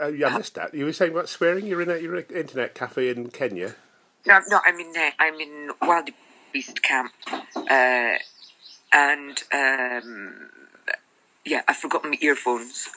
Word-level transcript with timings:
uh, 0.00 0.08
yeah, 0.08 0.28
I 0.28 0.38
missed 0.38 0.54
that. 0.54 0.74
You 0.74 0.84
were 0.86 0.92
saying 0.92 1.12
about 1.12 1.28
swearing. 1.28 1.66
You're 1.66 1.82
in 1.82 1.90
a 1.90 1.96
you're 1.96 2.16
an 2.16 2.24
internet 2.34 2.74
cafe 2.74 3.10
in 3.10 3.30
Kenya. 3.30 3.74
No, 4.26 4.40
no, 4.48 4.60
I'm 4.64 4.78
in 4.78 4.92
uh, 4.96 5.10
I'm 5.18 5.34
in 5.40 5.70
Wild 5.82 6.10
Beast 6.52 6.82
Camp, 6.82 7.12
uh, 7.30 8.14
and 8.92 9.42
um, 9.52 10.50
yeah, 11.44 11.62
I've 11.68 11.76
forgotten 11.76 12.10
my 12.10 12.18
earphones, 12.20 12.88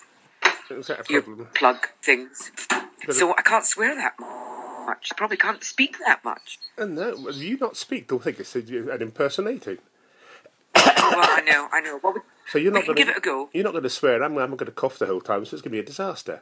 Is 0.70 0.88
that 0.88 1.02
a 1.02 1.04
problem? 1.04 1.48
earplug 1.54 1.86
things, 2.02 2.52
so 3.10 3.34
I 3.38 3.42
can't 3.42 3.66
swear 3.66 3.96
that 3.96 4.20
much. 4.20 5.10
I 5.12 5.16
probably 5.16 5.38
can't 5.38 5.64
speak 5.64 5.98
that 6.06 6.24
much. 6.26 6.60
And 6.78 6.96
no, 6.96 7.30
you 7.30 7.58
not 7.58 7.78
speak. 7.78 8.08
Don't 8.08 8.22
think 8.24 8.40
it's 8.40 8.56
an 8.56 9.02
impersonating. 9.02 9.78
well, 10.76 10.84
I 10.86 11.42
know, 11.46 11.70
I 11.72 11.80
know. 11.82 12.00
Well, 12.04 12.14
we, 12.14 12.20
So 12.48 12.58
you're 12.58 12.72
not 12.72 12.86
going 12.86 12.98
to 12.98 13.02
give 13.02 13.10
it 13.10 13.18
a 13.18 13.22
go. 13.22 13.50
You're 13.54 13.64
not 13.64 13.72
going 13.72 13.84
to 13.84 13.90
swear. 13.90 14.22
I'm, 14.22 14.38
I'm 14.38 14.52
going 14.52 14.66
to 14.66 14.72
cough 14.72 15.00
the 15.00 15.06
whole 15.06 15.22
time, 15.22 15.46
so 15.46 15.56
it's 15.56 15.62
going 15.62 15.72
to 15.72 15.78
be 15.78 15.80
a 15.80 15.84
disaster. 15.84 16.42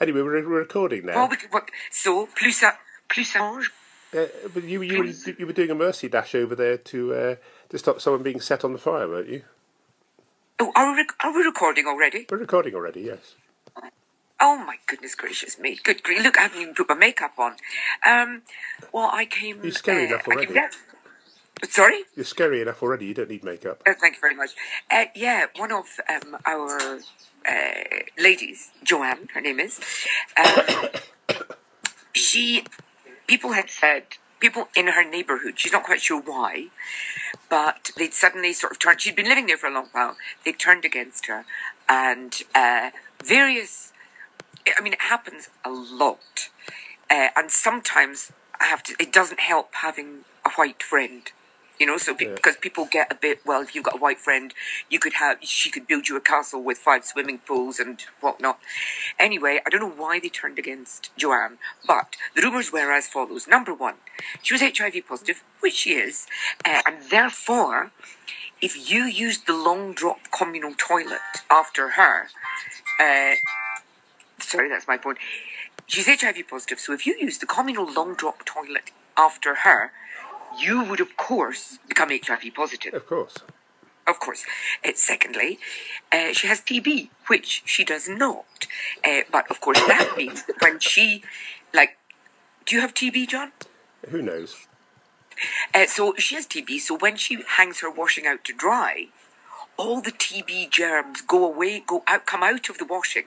Anyway, 0.00 0.22
we're, 0.22 0.48
we're 0.48 0.60
recording 0.60 1.06
now. 1.06 1.28
We 1.28 1.36
can, 1.36 1.50
what, 1.50 1.70
so 1.90 2.26
plus 2.34 2.60
ça, 2.60 2.72
plus 3.08 3.32
ça 3.32 3.40
mange. 3.40 3.70
Uh, 4.16 4.26
but 4.52 4.64
you, 4.64 4.82
you, 4.82 4.98
were, 4.98 5.32
you 5.38 5.46
were 5.46 5.52
doing 5.52 5.70
a 5.70 5.74
mercy 5.74 6.08
dash 6.08 6.34
over 6.34 6.54
there 6.54 6.76
to 6.78 7.14
uh, 7.14 7.34
to 7.68 7.78
stop 7.78 8.00
someone 8.00 8.22
being 8.22 8.40
set 8.40 8.64
on 8.64 8.72
the 8.72 8.78
fire, 8.78 9.06
weren't 9.08 9.28
you? 9.28 9.42
Oh, 10.58 10.72
are 10.74 10.90
we, 10.90 10.98
rec- 10.98 11.24
are 11.24 11.34
we 11.34 11.42
recording 11.42 11.86
already? 11.86 12.26
We're 12.28 12.38
recording 12.38 12.74
already, 12.74 13.02
yes. 13.02 13.34
Oh 14.40 14.56
my 14.56 14.76
goodness 14.86 15.14
gracious 15.14 15.58
me! 15.58 15.78
Good 15.84 16.02
grief! 16.02 16.22
Look, 16.22 16.38
I 16.38 16.42
haven't 16.42 16.62
even 16.62 16.74
put 16.74 16.88
my 16.88 16.94
makeup 16.94 17.38
on. 17.38 17.56
Um, 18.06 18.42
well, 18.90 19.10
I 19.12 19.26
came. 19.26 19.60
You're 19.62 19.72
scary 19.72 20.04
uh, 20.04 20.14
enough 20.14 20.24
came 20.24 20.38
already. 20.38 20.76
Sorry. 21.68 22.04
You're 22.16 22.24
scary 22.24 22.62
enough 22.62 22.82
already. 22.82 23.04
You 23.04 23.12
don't 23.12 23.28
need 23.28 23.44
makeup. 23.44 23.82
Oh, 23.86 23.92
thank 24.00 24.14
you 24.14 24.20
very 24.20 24.34
much. 24.34 24.52
Uh, 24.90 25.04
yeah, 25.14 25.46
one 25.56 25.72
of 25.72 25.84
um, 26.08 26.38
our 26.46 27.00
ladies, 28.18 28.70
Joanne, 28.82 29.28
her 29.34 29.40
name 29.40 29.60
is. 29.60 29.80
Um, 30.36 30.88
she, 32.12 32.64
people 33.26 33.52
had 33.52 33.70
said, 33.70 34.04
people 34.40 34.68
in 34.74 34.88
her 34.88 35.08
neighbourhood, 35.08 35.58
she's 35.58 35.72
not 35.72 35.84
quite 35.84 36.00
sure 36.00 36.20
why, 36.20 36.66
but 37.48 37.90
they'd 37.96 38.14
suddenly 38.14 38.52
sort 38.52 38.72
of 38.72 38.78
turned. 38.78 39.00
She'd 39.00 39.14
been 39.14 39.28
living 39.28 39.46
there 39.46 39.56
for 39.56 39.68
a 39.68 39.72
long 39.72 39.88
while. 39.92 40.16
They 40.44 40.52
turned 40.52 40.84
against 40.84 41.26
her, 41.26 41.44
and 41.88 42.34
uh, 42.54 42.90
various. 43.22 43.92
I 44.78 44.82
mean, 44.82 44.92
it 44.94 45.02
happens 45.02 45.48
a 45.64 45.70
lot, 45.70 46.48
uh, 47.10 47.28
and 47.36 47.50
sometimes 47.50 48.32
I 48.60 48.64
have 48.64 48.82
to. 48.84 48.96
It 48.98 49.12
doesn't 49.12 49.40
help 49.40 49.74
having 49.74 50.24
a 50.44 50.50
white 50.50 50.82
friend. 50.82 51.30
You 51.80 51.86
know, 51.86 51.98
so 51.98 52.14
pe- 52.14 52.26
Yeah. 52.28 52.36
because 52.36 52.58
people 52.58 52.86
get 52.86 53.12
a 53.12 53.16
bit 53.16 53.40
well, 53.46 53.62
if 53.62 53.74
you've 53.74 53.84
got 53.84 53.96
a 53.96 53.98
white 53.98 54.20
friend, 54.20 54.54
you 54.90 55.00
could 55.00 55.14
have 55.14 55.38
she 55.42 55.70
could 55.70 55.88
build 55.88 56.08
you 56.08 56.16
a 56.16 56.22
castle 56.22 56.62
with 56.62 56.78
five 56.78 57.04
swimming 57.06 57.40
pools 57.40 57.80
and 57.80 58.02
whatnot. 58.20 58.60
Anyway, 59.18 59.60
I 59.66 59.70
don't 59.70 59.80
know 59.82 59.90
why 60.04 60.20
they 60.20 60.30
turned 60.30 60.60
against 60.60 61.10
Joanne, 61.18 61.58
but 61.88 62.16
the 62.36 62.42
rumours 62.42 62.72
were 62.72 62.92
as 62.92 63.08
follows: 63.08 63.48
number 63.48 63.74
one, 63.74 63.96
she 64.42 64.54
was 64.54 64.62
HIV 64.62 65.06
positive, 65.08 65.44
which 65.60 65.74
she 65.74 65.94
is, 65.94 66.28
uh, 66.66 66.82
and 66.86 66.98
therefore, 67.10 67.92
if 68.62 68.90
you 68.90 69.04
used 69.04 69.46
the 69.46 69.54
long 69.56 69.94
drop 69.94 70.20
communal 70.32 70.74
toilet 70.78 71.20
after 71.50 71.90
her, 71.90 72.28
uh, 73.00 73.36
sorry, 74.40 74.68
that's 74.70 74.88
my 74.88 74.98
point. 74.98 75.18
She's 75.86 76.06
HIV 76.08 76.48
positive, 76.50 76.80
so 76.80 76.92
if 76.94 77.06
you 77.06 77.16
use 77.20 77.38
the 77.38 77.46
communal 77.46 77.90
long 77.92 78.14
drop 78.14 78.44
toilet 78.46 78.92
after 79.16 79.56
her, 79.56 79.92
you 80.58 80.84
would, 80.84 81.00
of 81.00 81.16
course, 81.16 81.78
become 81.88 82.10
HIV 82.10 82.54
positive. 82.54 82.94
Of 82.94 83.06
course. 83.06 83.36
Of 84.06 84.18
course. 84.18 84.44
Uh, 84.84 84.90
secondly, 84.94 85.58
uh, 86.12 86.32
she 86.32 86.46
has 86.46 86.60
TB, 86.60 87.10
which 87.28 87.62
she 87.64 87.84
does 87.84 88.08
not. 88.08 88.66
Uh, 89.04 89.20
but 89.30 89.50
of 89.50 89.60
course, 89.60 89.78
that 89.80 90.14
means 90.16 90.44
that 90.46 90.60
when 90.60 90.80
she, 90.80 91.22
like, 91.72 91.96
do 92.66 92.74
you 92.74 92.80
have 92.80 92.94
TB, 92.94 93.28
John? 93.28 93.52
Who 94.08 94.22
knows? 94.22 94.66
Uh, 95.74 95.86
so 95.86 96.14
she 96.18 96.34
has 96.34 96.46
TB. 96.46 96.80
So 96.80 96.96
when 96.96 97.16
she 97.16 97.38
hangs 97.56 97.80
her 97.80 97.90
washing 97.90 98.26
out 98.26 98.44
to 98.44 98.52
dry, 98.52 99.08
all 99.76 100.00
the 100.00 100.12
TB 100.12 100.70
germs 100.70 101.22
go 101.22 101.44
away, 101.44 101.82
go 101.86 102.02
out, 102.06 102.26
come 102.26 102.42
out 102.42 102.68
of 102.68 102.78
the 102.78 102.84
washing, 102.84 103.24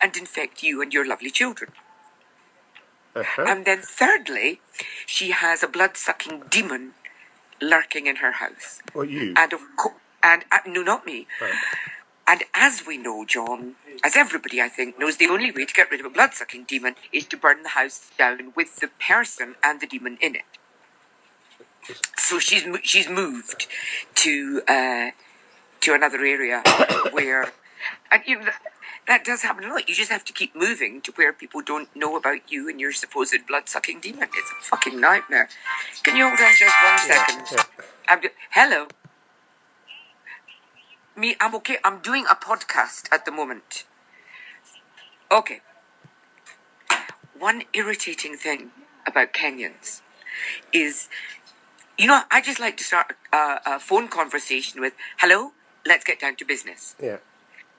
and 0.00 0.16
infect 0.16 0.62
you 0.62 0.82
and 0.82 0.92
your 0.92 1.06
lovely 1.06 1.30
children. 1.30 1.72
Uh-huh. 3.16 3.44
And 3.48 3.64
then 3.64 3.80
thirdly, 3.80 4.60
she 5.06 5.30
has 5.30 5.62
a 5.62 5.66
blood-sucking 5.66 6.44
demon 6.50 6.92
lurking 7.60 8.06
in 8.06 8.16
her 8.16 8.32
house. 8.32 8.82
What 8.92 9.08
you? 9.08 9.32
And 9.36 9.52
of 9.54 9.60
course, 9.76 9.94
and 10.22 10.44
uh, 10.52 10.58
no, 10.66 10.82
not 10.82 11.06
me. 11.06 11.26
Right. 11.40 11.54
And 12.28 12.42
as 12.54 12.84
we 12.86 12.98
know, 12.98 13.24
John, 13.24 13.76
as 14.04 14.16
everybody 14.16 14.60
I 14.60 14.68
think 14.68 14.98
knows, 14.98 15.16
the 15.16 15.28
only 15.28 15.50
way 15.50 15.64
to 15.64 15.72
get 15.72 15.90
rid 15.90 16.00
of 16.00 16.06
a 16.06 16.10
blood-sucking 16.10 16.64
demon 16.64 16.96
is 17.12 17.24
to 17.26 17.36
burn 17.36 17.62
the 17.62 17.70
house 17.70 18.10
down 18.18 18.52
with 18.56 18.76
the 18.76 18.88
person 18.88 19.54
and 19.62 19.80
the 19.80 19.86
demon 19.86 20.18
in 20.20 20.34
it. 20.34 20.44
So 22.18 22.40
she's 22.40 22.64
she's 22.82 23.08
moved 23.08 23.68
to 24.16 24.62
uh, 24.66 25.10
to 25.82 25.94
another 25.94 26.18
area 26.18 26.62
where, 27.12 27.52
and 28.10 28.22
you 28.26 28.40
know, 28.40 28.50
that, 29.06 29.24
does 29.24 29.42
happen 29.42 29.64
a 29.64 29.68
lot. 29.68 29.88
You 29.88 29.94
just 29.94 30.10
have 30.10 30.24
to 30.24 30.32
keep 30.32 30.54
moving 30.54 31.00
to 31.02 31.12
where 31.12 31.32
people 31.32 31.60
don't 31.62 31.94
know 31.94 32.16
about 32.16 32.50
you 32.50 32.68
and 32.68 32.80
your 32.80 32.92
supposed 32.92 33.46
blood-sucking 33.46 34.00
demon. 34.00 34.28
It's 34.34 34.50
a 34.60 34.64
fucking 34.64 35.00
nightmare. 35.00 35.48
Can 36.02 36.16
you 36.16 36.26
hold 36.26 36.40
on 36.40 36.52
just 36.58 36.74
one 36.84 36.98
second? 36.98 37.66
yeah. 38.08 38.20
Do- 38.20 38.28
Hello. 38.50 38.88
Me, 41.16 41.34
I'm 41.40 41.54
okay. 41.56 41.78
I'm 41.84 42.00
doing 42.00 42.26
a 42.30 42.34
podcast 42.34 43.08
at 43.12 43.24
the 43.24 43.30
moment. 43.32 43.84
Okay. 45.32 45.60
One 47.38 47.62
irritating 47.72 48.36
thing 48.36 48.70
about 49.06 49.32
Kenyans 49.32 50.02
is, 50.72 51.08
you 51.98 52.06
know, 52.06 52.22
I 52.30 52.40
just 52.40 52.60
like 52.60 52.76
to 52.78 52.84
start 52.84 53.14
a, 53.32 53.60
a 53.66 53.78
phone 53.80 54.08
conversation 54.08 54.80
with, 54.80 54.92
"Hello, 55.18 55.52
let's 55.86 56.04
get 56.04 56.20
down 56.20 56.36
to 56.36 56.44
business." 56.44 56.94
Yeah. 57.02 57.18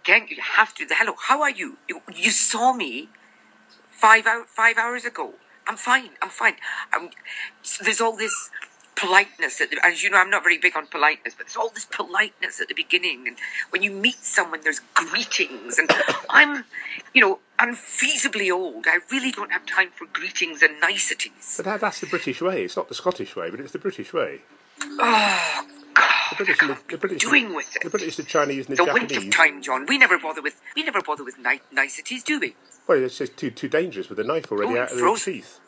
Ken, 0.07 0.25
you 0.29 0.37
have 0.41 0.73
to. 0.75 0.85
The 0.85 0.95
hello, 0.95 1.15
how 1.27 1.41
are 1.41 1.49
you? 1.49 1.77
You, 1.89 2.01
you 2.15 2.31
saw 2.31 2.71
me 2.71 3.09
five 3.89 4.25
hour, 4.25 4.45
five 4.47 4.77
hours 4.77 5.03
ago. 5.03 5.33
I'm 5.67 5.75
fine. 5.75 6.11
I'm 6.21 6.29
fine. 6.29 6.53
I'm, 6.93 7.09
so 7.61 7.83
there's 7.83 7.99
all 7.99 8.15
this 8.15 8.49
politeness. 8.95 9.59
At 9.59 9.69
the, 9.69 9.85
as 9.85 10.03
you 10.03 10.09
know, 10.09 10.17
I'm 10.17 10.29
not 10.29 10.43
very 10.43 10.57
big 10.57 10.77
on 10.77 10.87
politeness, 10.87 11.35
but 11.37 11.47
there's 11.47 11.57
all 11.57 11.71
this 11.71 11.83
politeness 11.83 12.61
at 12.61 12.69
the 12.69 12.73
beginning. 12.73 13.27
And 13.27 13.35
when 13.71 13.83
you 13.83 13.91
meet 13.91 14.23
someone, 14.23 14.61
there's 14.63 14.79
greetings. 14.93 15.77
And 15.77 15.91
I'm, 16.29 16.63
you 17.13 17.19
know, 17.19 17.39
unfeasibly 17.59 18.49
old. 18.49 18.85
I 18.87 18.99
really 19.11 19.33
don't 19.33 19.51
have 19.51 19.65
time 19.65 19.89
for 19.93 20.05
greetings 20.13 20.63
and 20.63 20.79
niceties. 20.79 21.55
But 21.57 21.65
that, 21.65 21.81
that's 21.81 21.99
the 21.99 22.07
British 22.07 22.41
way. 22.41 22.63
It's 22.63 22.77
not 22.77 22.87
the 22.87 22.95
Scottish 22.95 23.35
way, 23.35 23.49
but 23.49 23.59
it's 23.59 23.73
the 23.73 23.79
British 23.79 24.13
way. 24.13 24.39
Oh 24.81 25.76
British, 26.37 26.61
and 26.61 26.69
the, 26.71 26.77
the 26.89 26.97
British, 26.97 27.21
doing 27.21 27.53
with 27.53 27.75
it? 27.75 27.83
the 27.83 27.89
British, 27.89 28.15
the 28.17 28.23
Chinese, 28.23 28.67
and 28.67 28.77
The 28.77 28.83
the 28.85 28.91
Japanese. 28.93 29.17
of 29.25 29.31
time, 29.31 29.61
John. 29.61 29.85
We 29.87 29.97
never 29.97 30.17
bother 30.19 30.41
with 30.41 30.61
we 30.75 30.83
never 30.83 31.01
bother 31.01 31.23
with 31.23 31.37
ni- 31.39 31.61
niceties, 31.71 32.23
do 32.23 32.39
we? 32.39 32.55
Well, 32.87 33.03
it's 33.03 33.17
just 33.17 33.37
too 33.37 33.51
too 33.51 33.67
dangerous 33.69 34.09
with 34.09 34.19
a 34.19 34.23
knife 34.23 34.51
already 34.51 34.77
Oh, 34.77 34.81
out 34.81 34.91
of 34.91 34.97
the 34.97 35.21
teeth. 35.23 35.59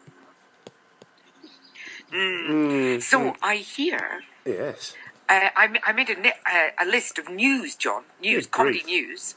So 3.03 3.35
I 3.41 3.57
hear 3.57 4.21
Yes. 4.45 4.95
Uh, 5.27 5.49
I, 5.55 5.79
I 5.85 5.91
made 5.93 6.09
a, 6.09 6.19
ni- 6.19 6.31
uh, 6.51 6.69
a 6.81 6.85
list 6.85 7.19
of 7.19 7.29
news, 7.29 7.75
John. 7.75 8.03
News, 8.19 8.47
Good 8.47 8.51
comedy 8.51 8.79
grief. 8.81 8.87
news. 9.09 9.35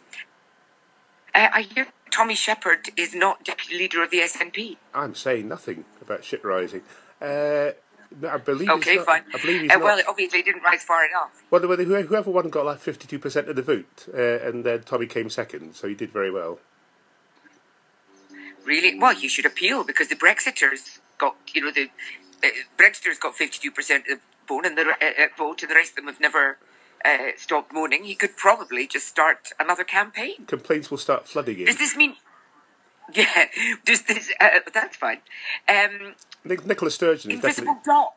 Uh, 1.35 1.49
I 1.53 1.63
hear 1.63 1.89
Tommy 2.11 2.35
Sheppard 2.35 2.89
is 2.97 3.15
not 3.15 3.45
deputy 3.45 3.77
leader 3.77 4.03
of 4.03 4.11
the 4.11 4.21
SNP. 4.21 4.79
I'm 4.95 5.15
saying 5.15 5.49
nothing 5.49 5.85
about 6.01 6.25
shit 6.25 6.43
rising. 6.45 6.81
Uh, 7.21 7.73
I 8.29 8.37
believe. 8.39 8.69
he's 8.69 8.71
Okay, 8.71 8.97
not, 8.97 9.07
fine. 9.07 9.23
I 9.35 9.39
believe 9.39 9.63
he's 9.63 9.73
Uh, 9.73 9.79
well, 9.81 9.99
it 9.99 10.07
obviously 10.09 10.43
didn't 10.43 10.63
rise 10.63 10.83
far 10.83 11.05
enough. 11.05 11.43
Well, 11.51 11.63
whoever 11.63 12.03
whoever 12.03 12.31
one 12.31 12.51
got 12.51 12.65
like 12.65 12.79
fifty-two 12.79 13.19
percent 13.19 13.49
of 13.49 13.57
the 13.57 13.63
vote, 13.63 14.09
uh, 14.15 14.47
and 14.47 14.65
then 14.65 14.83
Tommy 14.83 15.07
came 15.07 15.31
second, 15.31 15.75
so 15.75 15.89
he 15.89 15.95
did 15.95 16.13
very 16.13 16.31
well. 16.31 16.59
Really? 18.65 18.99
Well, 18.99 19.15
you 19.15 19.29
should 19.29 19.47
appeal 19.47 19.85
because 19.85 20.09
the 20.09 20.15
Brexiters 20.15 21.01
got, 21.19 21.37
you 21.53 21.63
know, 21.63 21.73
the 21.73 21.91
uh, 22.45 22.49
Brexiters 22.79 23.19
got 23.19 23.35
52% 23.35 23.69
of 23.69 24.05
the 24.07 24.21
vote 24.49 24.67
and 24.67 24.79
the, 24.79 24.83
uh, 24.83 24.95
uh, 25.03 25.27
vote, 25.37 25.63
and 25.63 25.71
the 25.71 25.75
rest 25.75 25.91
of 25.91 25.97
them 25.97 26.07
have 26.07 26.21
never 26.21 26.59
uh, 27.05 27.33
stopped 27.37 27.73
moaning. 27.73 28.05
He 28.05 28.15
could 28.15 28.37
probably 28.37 28.87
just 28.87 29.09
start 29.09 29.49
another 29.59 29.85
campaign. 29.85 30.47
Complaints 30.47 30.91
will 30.91 30.99
start 30.99 31.29
flooding 31.29 31.61
in. 31.61 31.67
Does 31.67 31.79
this 31.79 31.97
mean? 31.97 32.17
Yeah, 33.17 33.47
does 33.85 34.03
this? 34.03 34.33
Uh, 34.41 34.61
that's 34.73 34.97
fine. 34.97 35.19
Um, 35.69 36.15
Nic- 36.45 36.65
Nicola 36.67 36.91
Sturgeon 36.91 37.31
Invisible 37.31 37.75
definitely. 37.75 37.83
Dot. 37.93 38.15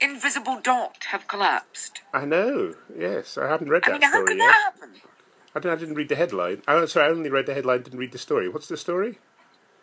Invisible 0.00 0.60
Dot 0.62 1.04
have 1.10 1.26
collapsed. 1.26 2.02
I 2.14 2.24
know. 2.24 2.74
Yes, 2.96 3.36
I 3.36 3.48
haven't 3.48 3.68
read 3.70 3.82
I 3.84 3.88
that 3.88 3.92
mean, 3.94 4.02
how 4.02 4.10
story 4.10 4.26
could 4.26 4.36
yet. 4.38 4.46
that 4.46 4.54
happen? 4.74 4.90
I, 5.54 5.60
didn't, 5.60 5.72
I 5.76 5.80
didn't 5.80 5.94
read 5.96 6.08
the 6.08 6.14
headline. 6.16 6.62
Oh, 6.68 6.86
sorry, 6.86 7.06
I 7.06 7.10
only 7.10 7.30
read 7.30 7.46
the 7.46 7.54
headline. 7.54 7.82
Didn't 7.82 7.98
read 7.98 8.12
the 8.12 8.18
story. 8.18 8.48
What's 8.48 8.68
the 8.68 8.76
story? 8.76 9.18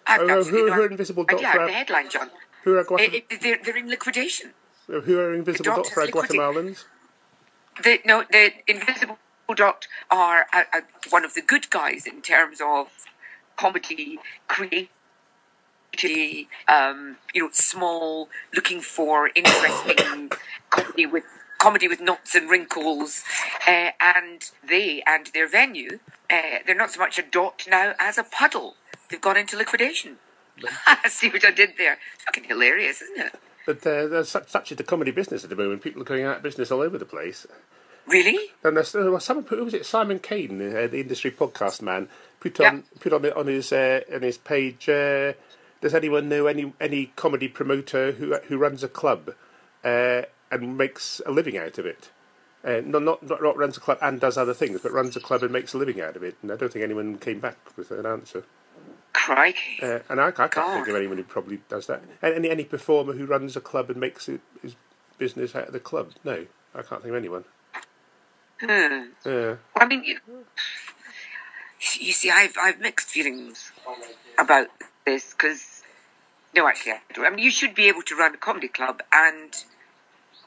I've 0.08 0.22
Oh, 0.22 0.44
who- 0.44 0.72
who 0.72 0.82
are 0.82 0.86
Invisible 0.88 1.24
Dot 1.26 1.42
for- 1.42 1.66
the 1.66 1.72
headline, 1.74 2.10
John. 2.10 2.30
Who 2.64 2.78
are 2.78 2.84
Guatem- 2.86 3.14
It- 3.14 3.26
it- 3.30 3.42
they're, 3.42 3.60
they're 3.64 3.78
in 3.78 3.90
liquidation. 3.90 4.54
who 4.88 5.20
are 5.20 5.34
invisible 5.34 5.76
Dot 5.78 5.88
for. 5.88 6.06
Guatemalans? 6.08 6.86
The, 7.84 8.00
no, 8.06 8.24
the 8.32 8.52
Invisible 8.68 9.18
Dot 9.54 9.88
are 10.10 10.46
uh, 10.54 10.64
uh, 10.74 10.82
one 11.10 11.26
of 11.26 11.34
the 11.34 11.42
good 11.42 11.70
guys 11.70 12.06
in 12.08 12.22
terms 12.22 12.62
of 12.64 12.88
comedy, 13.58 14.20
creativity, 14.48 14.90
um, 16.68 17.18
you 17.34 17.44
know, 17.44 17.50
small, 17.52 18.30
looking 18.54 18.82
for 18.82 19.30
interesting 19.36 20.32
comedy 20.70 21.06
with 21.06 21.24
comedy 21.58 21.88
with 21.88 22.02
knots 22.02 22.36
and 22.36 22.50
wrinkles, 22.50 23.24
uh, 23.68 23.90
and 24.00 24.52
they 24.68 25.02
and 25.08 25.28
their 25.34 25.48
venue, 25.48 26.00
uh, 26.30 26.60
they're 26.66 26.76
not 26.76 26.92
so 26.92 27.00
much 27.00 27.18
a 27.18 27.24
dot 27.24 27.66
now 27.70 27.94
as 28.00 28.18
a 28.18 28.24
puddle. 28.24 28.76
They've 29.10 29.22
gone 29.22 29.38
into 29.38 29.58
liquidation. 29.58 30.18
See 31.08 31.30
what 31.30 31.46
I 31.46 31.52
did 31.52 31.74
there? 31.78 31.98
It's 32.16 32.24
fucking 32.24 32.46
hilarious, 32.46 33.02
isn't 33.02 33.28
it? 33.28 33.36
But 33.66 33.78
uh, 33.78 34.08
there's 34.08 34.30
such, 34.30 34.50
such 34.50 34.72
is 34.72 34.78
the 34.78 34.84
comedy 34.84 35.12
business 35.12 35.44
at 35.44 35.50
the 35.50 35.56
moment. 35.56 35.82
People 35.82 36.02
are 36.02 36.06
going 36.06 36.24
out 36.24 36.38
of 36.38 36.44
business 36.44 36.72
all 36.72 36.82
over 36.82 36.98
the 36.98 37.06
place. 37.06 37.48
Really? 38.08 38.52
And 38.64 38.78
there's, 38.78 38.92
there 38.92 39.10
was 39.10 39.24
someone 39.24 39.46
who 39.48 39.66
was 39.66 39.74
it? 39.74 39.86
Simon 39.86 40.20
Kane, 40.20 40.62
uh, 40.62 40.88
the 40.88 41.02
industry 41.02 41.32
podcast 41.32 41.82
man, 41.82 42.08
put 42.52 42.60
on 42.62 42.84
put 43.00 43.14
on 43.14 43.26
on 43.34 43.48
his 43.48 43.72
uh, 43.72 44.02
on 44.14 44.22
his 44.22 44.38
page. 44.38 44.90
Uh, 44.90 45.34
does 45.82 45.94
anyone 45.94 46.30
know 46.30 46.48
any 46.48 46.74
any 46.80 47.08
comedy 47.16 47.48
promoter 47.48 48.12
who 48.14 48.36
who 48.48 48.58
runs 48.58 48.84
a 48.84 48.88
club 48.88 49.34
uh, 49.84 50.24
and 50.52 50.78
makes 50.78 51.22
a 51.26 51.32
living 51.32 51.58
out 51.58 51.78
of 51.78 51.86
it? 51.86 52.12
Uh, 52.64 52.82
not, 52.86 53.04
not 53.04 53.24
not 53.24 53.44
not 53.44 53.58
runs 53.58 53.78
a 53.78 53.80
club 53.80 53.98
and 54.02 54.20
does 54.20 54.38
other 54.38 54.54
things, 54.54 54.82
but 54.82 54.92
runs 54.92 55.16
a 55.16 55.20
club 55.20 55.44
and 55.44 55.52
makes 55.52 55.74
a 55.74 55.78
living 55.78 56.02
out 56.02 56.16
of 56.16 56.24
it. 56.24 56.36
And 56.42 56.52
I 56.52 56.56
don't 56.56 56.72
think 56.72 56.84
anyone 56.84 57.18
came 57.18 57.40
back 57.40 57.58
with 57.78 57.92
an 57.92 58.06
answer. 58.06 58.44
Crikey. 59.14 59.80
Uh, 59.82 60.00
and 60.10 60.20
I, 60.22 60.28
I 60.28 60.32
can't 60.32 60.52
God. 60.52 60.74
think 60.74 60.88
of 60.90 60.96
anyone 60.96 61.18
who 61.18 61.24
probably 61.24 61.62
does 61.70 61.88
that. 61.88 62.04
Any 62.22 62.50
any 62.50 62.64
performer 62.64 63.14
who 63.14 63.26
runs 63.26 63.56
a 63.56 63.62
club 63.62 63.90
and 63.90 64.00
makes 64.00 64.30
it, 64.30 64.42
his 64.62 64.76
business 65.18 65.56
out 65.56 65.68
of 65.68 65.74
the 65.74 65.80
club? 65.80 66.12
No, 66.24 66.46
I 66.74 66.82
can't 66.82 67.02
think 67.02 67.12
of 67.12 67.16
anyone. 67.16 67.46
Hmm. 68.60 69.06
Yeah. 69.26 69.56
I 69.76 69.86
mean, 69.86 70.04
you, 70.04 70.18
you 72.00 72.14
see, 72.14 72.30
I've 72.30 72.56
I've 72.60 72.80
mixed 72.80 73.08
feelings 73.08 73.72
about 74.38 74.68
this 75.06 75.32
because 75.34 75.84
no, 76.56 76.68
actually, 76.68 76.94
I. 76.94 77.00
I 77.26 77.30
mean, 77.30 77.40
you 77.40 77.52
should 77.52 77.76
be 77.76 77.88
able 77.88 78.02
to 78.04 78.16
run 78.16 78.34
a 78.34 78.38
comedy 78.38 78.68
club 78.68 79.02
and 79.12 79.54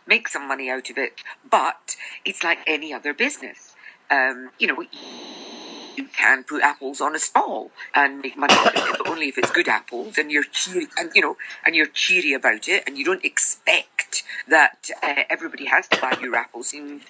make 0.06 0.28
some 0.28 0.48
money 0.48 0.70
out 0.70 0.88
of 0.88 0.96
it, 0.96 1.20
but 1.48 1.96
it's 2.24 2.42
like 2.42 2.58
any 2.66 2.92
other 2.92 3.12
business. 3.12 3.74
Um, 4.10 4.50
you 4.58 4.66
know, 4.66 4.82
you 5.98 6.08
can 6.16 6.44
put 6.44 6.62
apples 6.62 7.00
on 7.00 7.14
a 7.14 7.18
stall 7.18 7.70
and 7.94 8.22
make 8.22 8.36
money 8.36 8.54
out 8.54 8.74
of 8.74 8.88
it, 8.88 8.98
but 8.98 9.08
only 9.08 9.28
if 9.28 9.36
it's 9.36 9.50
good 9.50 9.68
apples 9.68 10.16
and 10.16 10.32
you're 10.32 10.44
cheery 10.44 10.86
and 10.96 11.10
you 11.14 11.20
know 11.20 11.36
and 11.66 11.74
you're 11.74 11.86
cheery 11.86 12.32
about 12.32 12.68
it 12.68 12.84
and 12.86 12.96
you 12.96 13.04
don't 13.04 13.24
expect 13.24 14.22
that 14.48 14.90
uh, 15.02 15.24
everybody 15.28 15.66
has 15.66 15.88
to 15.88 16.00
buy 16.00 16.16
your 16.22 16.36
apples. 16.36 16.72
And 16.72 17.02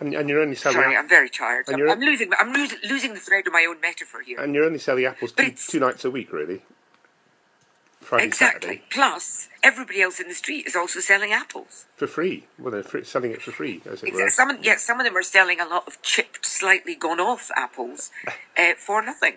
And, 0.00 0.12
and 0.12 0.28
you're 0.28 0.40
only 0.40 0.56
selling 0.56 0.78
Sorry, 0.78 0.96
I'm 0.96 1.08
very 1.08 1.30
tired. 1.30 1.66
I'm, 1.68 1.88
I'm 1.88 2.00
losing. 2.00 2.30
I'm 2.38 2.52
losing, 2.52 2.78
losing 2.88 3.14
the 3.14 3.20
thread 3.20 3.46
of 3.46 3.52
my 3.52 3.64
own 3.68 3.80
metaphor 3.80 4.20
here. 4.22 4.40
and 4.40 4.54
you're 4.54 4.64
only 4.64 4.78
selling 4.78 5.04
apples 5.04 5.32
two, 5.32 5.52
two 5.52 5.80
nights 5.80 6.04
a 6.04 6.10
week, 6.10 6.32
really. 6.32 6.62
Friday, 8.00 8.26
exactly. 8.26 8.68
Saturday 8.68 8.82
Plus, 8.90 9.48
everybody 9.62 10.02
else 10.02 10.20
in 10.20 10.28
the 10.28 10.34
street 10.34 10.66
is 10.66 10.76
also 10.76 11.00
selling 11.00 11.32
apples. 11.32 11.86
for 11.96 12.06
free. 12.06 12.44
Well, 12.58 12.72
they're 12.72 12.82
free, 12.82 13.02
selling 13.04 13.30
it 13.30 13.40
for 13.40 13.50
free, 13.50 13.80
as 13.86 14.02
it 14.02 14.12
were. 14.12 14.28
Some, 14.28 14.58
yeah, 14.62 14.76
some 14.76 15.00
of 15.00 15.06
them 15.06 15.16
are 15.16 15.22
selling 15.22 15.58
a 15.58 15.66
lot 15.66 15.86
of 15.86 16.02
chipped, 16.02 16.44
slightly 16.44 16.94
gone 16.94 17.18
off 17.18 17.50
apples 17.56 18.10
uh, 18.58 18.72
for 18.76 19.00
nothing. 19.00 19.36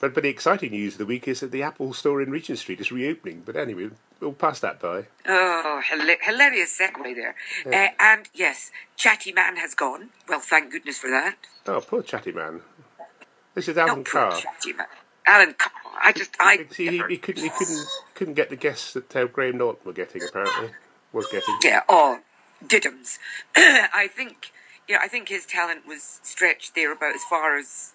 But 0.00 0.14
but 0.14 0.22
the 0.22 0.30
exciting 0.30 0.72
news 0.72 0.94
of 0.94 0.98
the 0.98 1.06
week 1.06 1.28
is 1.28 1.40
that 1.40 1.52
the 1.52 1.62
Apple 1.62 1.92
store 1.92 2.22
in 2.22 2.30
Regent 2.30 2.58
Street 2.58 2.80
is 2.80 2.90
reopening. 2.90 3.42
But 3.44 3.56
anyway, 3.56 3.90
we'll 4.18 4.32
pass 4.32 4.58
that 4.60 4.80
by. 4.80 5.06
Oh, 5.26 5.82
hila- 5.88 6.22
hilarious 6.22 6.78
segue 6.78 7.14
there. 7.14 7.34
Uh, 7.66 7.88
and 7.98 8.28
yes, 8.34 8.70
Chatty 8.96 9.32
Man 9.32 9.56
has 9.56 9.74
gone. 9.74 10.08
Well, 10.26 10.40
thank 10.40 10.72
goodness 10.72 10.98
for 10.98 11.10
that. 11.10 11.36
Oh, 11.66 11.80
poor 11.80 12.02
chatty 12.02 12.32
man. 12.32 12.62
This 13.54 13.68
is 13.68 13.76
Alan 13.76 13.98
Not 13.98 14.06
poor 14.06 14.30
Carr. 14.30 14.40
Chatty 14.40 14.72
Man. 14.72 14.86
Alan 15.26 15.54
Carr. 15.54 15.72
I 16.02 16.12
just, 16.12 16.34
I. 16.40 16.66
See, 16.70 16.88
he, 16.88 17.02
he 17.08 17.16
couldn't 17.18 17.42
he 17.42 17.50
couldn't 17.50 17.86
couldn't 18.14 18.34
get 18.34 18.48
the 18.48 18.56
guests 18.56 18.94
that 18.94 19.14
uh, 19.14 19.26
Graham 19.26 19.58
Norton 19.58 19.82
were 19.84 19.92
getting. 19.92 20.22
Apparently, 20.22 20.70
was 21.12 21.26
getting. 21.26 21.56
Yeah, 21.62 21.82
oh, 21.88 22.20
diddums. 22.64 23.18
I 23.56 24.08
think, 24.10 24.52
you 24.88 24.94
know, 24.94 25.00
I 25.02 25.08
think 25.08 25.28
his 25.28 25.44
talent 25.44 25.86
was 25.86 26.20
stretched 26.22 26.74
there 26.74 26.92
about 26.92 27.14
as 27.14 27.22
far 27.28 27.58
as 27.58 27.92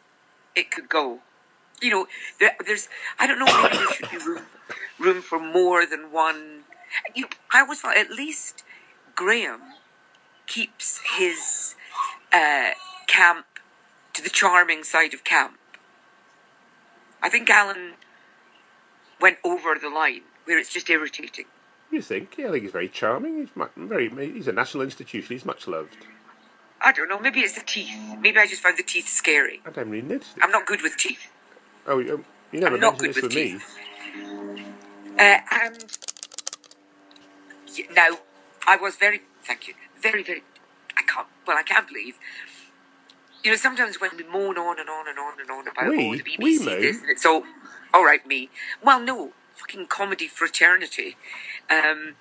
it 0.55 0.69
could 0.71 0.89
go. 0.89 1.19
You 1.85 1.91
know, 1.91 2.07
there, 2.39 2.55
there's, 2.65 2.89
I 3.19 3.27
don't 3.27 3.37
know, 3.37 3.45
maybe 3.45 3.77
there 3.77 3.93
should 3.93 4.09
be 4.09 4.17
room, 4.17 4.45
room 4.99 5.21
for 5.21 5.39
more 5.39 5.85
than 5.85 6.11
one. 6.11 6.61
You 7.13 7.23
know, 7.23 7.27
I 7.53 7.61
always 7.61 7.81
thought 7.81 7.95
at 7.95 8.09
least 8.09 8.63
Graham 9.13 9.61
keeps 10.47 10.99
his 11.17 11.75
uh, 12.33 12.71
camp 13.05 13.45
to 14.13 14.23
the 14.23 14.31
charming 14.31 14.83
side 14.83 15.13
of 15.13 15.23
camp. 15.23 15.59
I 17.21 17.29
think 17.29 17.51
Alan 17.51 17.93
went 19.21 19.37
over 19.43 19.75
the 19.79 19.89
line 19.89 20.21
where 20.45 20.57
it's 20.57 20.73
just 20.73 20.89
irritating. 20.89 21.45
You 21.91 22.01
think? 22.01 22.35
Yeah, 22.35 22.47
I 22.47 22.51
think 22.51 22.63
he's 22.63 22.71
very 22.71 22.89
charming. 22.89 23.37
He's 23.37 23.49
very. 23.77 24.09
He's 24.33 24.47
a 24.47 24.51
national 24.51 24.83
institution. 24.83 25.35
He's 25.35 25.45
much 25.45 25.67
loved. 25.67 25.97
I 26.81 26.91
don't 26.91 27.09
know. 27.09 27.19
Maybe 27.19 27.41
it's 27.41 27.53
the 27.53 27.61
teeth. 27.63 27.95
Maybe 28.19 28.39
I 28.39 28.47
just 28.47 28.63
found 28.63 28.77
the 28.77 28.83
teeth 28.83 29.07
scary. 29.07 29.61
I 29.67 29.69
don't 29.69 29.89
really 29.89 30.07
notice 30.07 30.33
it. 30.35 30.43
I'm 30.43 30.51
not 30.51 30.65
good 30.65 30.81
with 30.81 30.97
teeth. 30.97 31.27
Oh, 31.87 31.99
you, 31.99 32.25
you 32.51 32.59
never 32.61 32.75
I'm 32.75 32.81
not 32.81 32.99
mentioned 32.99 32.99
good 32.99 33.09
this 33.09 33.15
with 33.15 33.23
with 33.25 33.33
me. 33.35 33.59
Uh, 35.19 35.39
and 35.51 35.97
y- 37.77 37.85
now, 37.95 38.09
I 38.67 38.77
was 38.77 38.95
very, 38.97 39.21
thank 39.43 39.67
you, 39.67 39.75
very, 40.01 40.23
very, 40.23 40.43
I 40.97 41.03
can't, 41.03 41.27
well, 41.47 41.57
I 41.57 41.63
can't 41.63 41.87
believe. 41.87 42.15
You 43.43 43.51
know, 43.51 43.57
sometimes 43.57 44.01
when 44.01 44.11
we 44.17 44.23
moan 44.25 44.57
on 44.57 44.79
and 44.79 44.89
on 44.89 45.07
and 45.09 45.19
on 45.19 45.39
and 45.41 45.51
on 45.51 45.67
about 45.67 45.89
We? 45.89 46.07
oh, 46.09 46.15
the 46.17 46.23
BBC 46.23 46.39
We 46.43 46.59
this 46.59 47.01
and 47.01 47.09
it's 47.11 47.25
all, 47.25 47.43
all 47.93 48.05
right, 48.05 48.25
me. 48.27 48.49
Well, 48.83 49.01
no, 49.01 49.33
fucking 49.55 49.87
comedy 49.87 50.27
fraternity. 50.27 51.17
Um, 51.69 52.15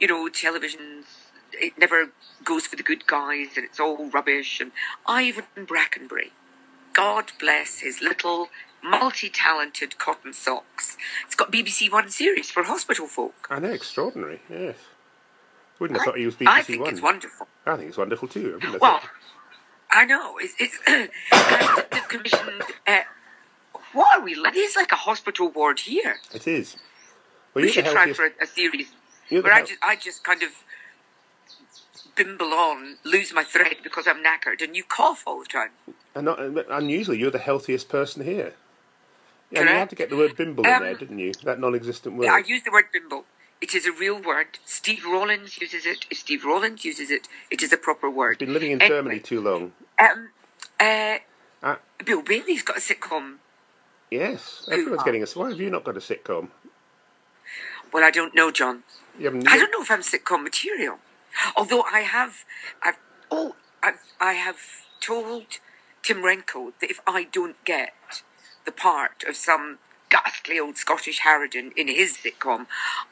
you 0.00 0.08
know, 0.08 0.28
television, 0.28 1.04
it 1.52 1.78
never 1.78 2.10
goes 2.44 2.66
for 2.66 2.76
the 2.76 2.82
good 2.82 3.06
guys 3.06 3.48
and 3.56 3.64
it's 3.64 3.80
all 3.80 4.10
rubbish. 4.10 4.60
And 4.60 4.72
Ivan 5.06 5.44
Brackenbury, 5.56 6.32
God 6.94 7.32
bless 7.40 7.80
his 7.80 8.00
little 8.02 8.48
multi-talented 8.82 9.98
cotton 9.98 10.32
socks. 10.32 10.96
It's 11.26 11.34
got 11.34 11.52
BBC 11.52 11.90
One 11.90 12.08
series 12.10 12.50
for 12.50 12.62
hospital 12.64 13.06
folk. 13.06 13.46
I 13.50 13.58
know, 13.58 13.70
extraordinary. 13.70 14.40
Yes. 14.50 14.76
Wouldn't 15.78 15.98
have 15.98 16.04
thought 16.04 16.18
he 16.18 16.26
was 16.26 16.34
BBC 16.36 16.46
One. 16.46 16.54
I 16.58 16.62
think 16.62 16.80
One. 16.82 16.90
it's 16.92 17.02
wonderful. 17.02 17.46
I 17.66 17.76
think 17.76 17.88
it's 17.88 17.98
wonderful 17.98 18.28
too. 18.28 18.58
I 18.62 18.76
Well, 18.78 19.00
I 19.90 20.04
know 20.04 20.38
it's, 20.38 20.54
it's 20.58 20.78
they've 21.90 22.08
commissioned. 22.08 22.62
Uh, 22.86 23.00
what 23.92 24.18
are 24.18 24.24
we? 24.24 24.34
like? 24.34 24.54
It's 24.56 24.76
like 24.76 24.90
a 24.92 24.96
hospital 24.96 25.50
ward 25.50 25.80
here. 25.80 26.16
it 26.34 26.46
is. 26.46 26.76
Well, 27.54 27.64
we 27.64 27.70
should 27.70 27.84
try 27.86 28.12
for 28.12 28.26
a, 28.26 28.30
a 28.42 28.46
series 28.46 28.90
where 29.28 29.52
I 29.52 29.60
just, 29.60 29.78
I 29.82 29.96
just 29.96 30.24
kind 30.24 30.42
of 30.42 30.50
bimble 32.16 32.52
on, 32.54 32.96
lose 33.04 33.32
my 33.34 33.44
thread 33.44 33.76
because 33.82 34.06
I'm 34.06 34.22
knackered, 34.24 34.62
and 34.62 34.74
you 34.76 34.84
cough 34.84 35.24
all 35.26 35.40
the 35.40 35.46
time. 35.46 35.70
And 36.14 36.24
not, 36.26 36.40
and 36.40 36.58
unusually, 36.70 37.18
you're 37.18 37.30
the 37.30 37.38
healthiest 37.38 37.88
person 37.88 38.24
here. 38.24 38.54
Yeah, 39.52 39.60
and 39.62 39.70
you 39.70 39.76
had 39.76 39.90
to 39.90 39.96
get 39.96 40.10
the 40.10 40.16
word 40.16 40.36
bimble 40.36 40.64
in 40.64 40.74
Um, 40.74 40.82
there, 40.82 40.94
didn't 40.94 41.18
you? 41.18 41.32
That 41.44 41.60
non-existent 41.60 42.16
word. 42.16 42.26
Yeah, 42.26 42.34
I 42.34 42.38
use 42.46 42.62
the 42.64 42.72
word 42.72 42.86
bimble. 42.92 43.26
It 43.60 43.74
is 43.74 43.86
a 43.86 43.92
real 43.92 44.20
word. 44.20 44.58
Steve 44.66 45.04
Rollins 45.06 45.58
uses 45.60 45.86
it. 45.86 46.06
If 46.10 46.18
Steve 46.18 46.44
Rollins 46.44 46.84
uses 46.84 47.10
it, 47.10 47.28
it 47.50 47.62
is 47.62 47.72
a 47.72 47.78
proper 47.78 48.10
word. 48.10 48.38
Been 48.38 48.54
living 48.54 48.72
in 48.72 48.80
Anyway, 48.80 48.96
Germany 48.96 49.20
too 49.20 49.40
long. 49.42 49.72
Um, 49.98 50.30
uh, 50.80 51.18
Ah, 51.62 51.78
Bill 52.04 52.22
Bailey's 52.22 52.62
got 52.62 52.78
a 52.78 52.80
sitcom. 52.80 53.38
yes, 54.10 54.64
everyone's 54.70 55.02
getting 55.04 55.22
a. 55.22 55.26
Why 55.26 55.50
have 55.50 55.60
you 55.60 55.70
not 55.70 55.84
got 55.84 55.96
a 55.96 56.00
sitcom? 56.00 56.48
Well, 57.92 58.04
I 58.04 58.10
don't 58.10 58.34
know, 58.34 58.50
John. 58.50 58.84
I 59.48 59.58
don't 59.58 59.70
know 59.72 59.82
if 59.82 59.90
I'm 59.90 60.02
sitcom 60.02 60.42
material. 60.44 60.98
Although 61.56 61.82
I 61.82 62.00
have, 62.00 62.44
I've, 62.82 62.98
oh, 63.30 63.56
I've, 63.82 64.00
I 64.20 64.34
have 64.34 64.58
told 65.00 65.46
Tim 66.02 66.18
Renkow 66.18 66.72
that 66.80 66.90
if 66.90 67.00
I 67.06 67.24
don't 67.24 67.62
get 67.64 67.94
the 68.64 68.72
part 68.72 69.24
of 69.28 69.36
some 69.36 69.78
ghastly 70.10 70.58
old 70.58 70.76
Scottish 70.76 71.20
harridan 71.20 71.72
in 71.76 71.88
his 71.88 72.18
sitcom, 72.18 72.66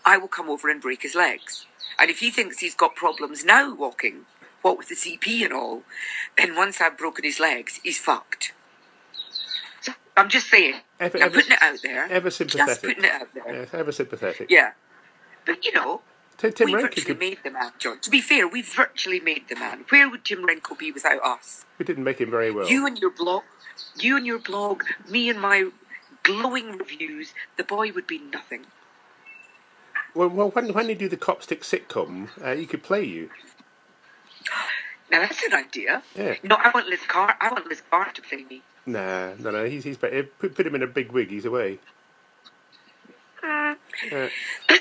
I 0.05 0.19
will 0.19 0.29
come 0.29 0.49
over 0.51 0.69
and 0.69 0.81
break 0.81 1.03
his 1.03 1.15
legs. 1.15 1.67
And 1.99 2.11
if 2.11 2.19
he 2.21 2.31
thinks 2.31 2.59
he's 2.59 2.75
got 2.75 2.95
problems 2.95 3.45
now 3.45 3.75
walking, 3.75 4.27
what 4.63 4.77
with 4.79 4.89
the 4.89 4.95
CP 4.95 5.43
and 5.45 5.53
all, 5.53 5.83
then 6.37 6.55
once 6.55 6.81
I've 6.81 6.99
broken 6.99 7.25
his 7.25 7.41
legs, 7.41 7.81
he's 7.83 7.99
fucked. 7.99 8.53
So 9.81 9.93
I'm 10.17 10.29
just 10.29 10.49
saying. 10.49 10.75
Ever- 10.99 11.17
I'm 11.19 11.25
ever- 11.25 11.35
putting 11.37 11.53
it 11.53 11.63
out 11.63 11.79
there. 11.83 12.07
ever 12.11 12.31
sympathetic. 12.31 12.67
Just 12.69 12.83
putting 12.83 13.05
it 13.05 13.13
out 13.13 13.29
there. 13.35 13.55
Yes, 13.55 13.69
ever 13.73 13.93
sympathetic. 13.93 14.51
Yeah. 14.51 14.73
But 15.47 15.65
you 15.65 15.73
know, 15.73 16.03
Tim, 16.41 16.53
Tim 16.53 16.67
we 16.69 16.73
Renkow 16.73 16.83
virtually 16.83 17.05
could, 17.05 17.19
made 17.19 17.39
the 17.45 17.51
man, 17.51 17.73
John. 17.79 18.01
To 18.01 18.09
be 18.09 18.23
fair, 18.23 18.49
we've 18.49 18.67
virtually 18.67 19.21
made 19.21 19.49
the 19.51 19.57
man. 19.57 19.85
Where 19.91 20.09
would 20.09 20.25
Tim 20.25 20.47
Renkow 20.47 20.79
be 20.79 20.91
without 20.91 21.23
us? 21.23 21.67
we 21.79 21.85
didn't 21.85 22.05
make 22.05 22.19
him 22.19 22.31
very 22.31 22.51
well. 22.51 22.67
You 22.69 22.87
and 22.87 22.99
your 22.99 23.11
blog, 23.11 23.43
you 23.99 24.17
and 24.17 24.27
your 24.27 24.39
blog, 24.39 24.85
me 25.09 25.29
and 25.29 25.39
my 25.39 25.71
glowing 26.23 26.79
reviews. 26.79 27.35
The 27.59 27.65
boy 27.65 27.93
would 27.93 28.07
be 28.07 28.19
nothing. 28.19 28.67
Well, 30.15 30.29
well 30.29 30.49
when, 30.49 30.73
when 30.73 30.89
you 30.89 30.95
do 30.95 31.11
the 31.11 31.19
Copstick 31.19 31.61
sitcom, 31.61 32.29
uh, 32.43 32.55
he 32.55 32.65
could 32.65 32.83
play 32.83 33.05
you. 33.05 33.29
Now 35.11 35.21
that's 35.21 35.43
an 35.45 35.55
idea. 35.55 36.03
Yeah. 36.15 36.37
No, 36.43 36.57
I 36.57 36.71
want 36.73 36.87
Liz 36.87 37.01
Carr. 37.07 37.37
I 37.39 37.53
want 37.53 37.67
Liz 37.67 37.83
Carr 37.91 38.13
to 38.13 38.23
play 38.23 38.45
me. 38.45 38.63
Nah, 38.87 39.35
no, 39.39 39.51
no. 39.51 39.65
He's 39.65 39.85
he's 39.85 39.99
better. 39.99 40.23
Put, 40.23 40.55
put 40.55 40.67
him 40.67 40.75
in 40.75 40.83
a 40.83 40.87
big 40.87 41.13
wig. 41.13 41.29
He's 41.29 41.45
away. 41.45 41.81
Uh, 43.43 43.75
I, 44.13 44.31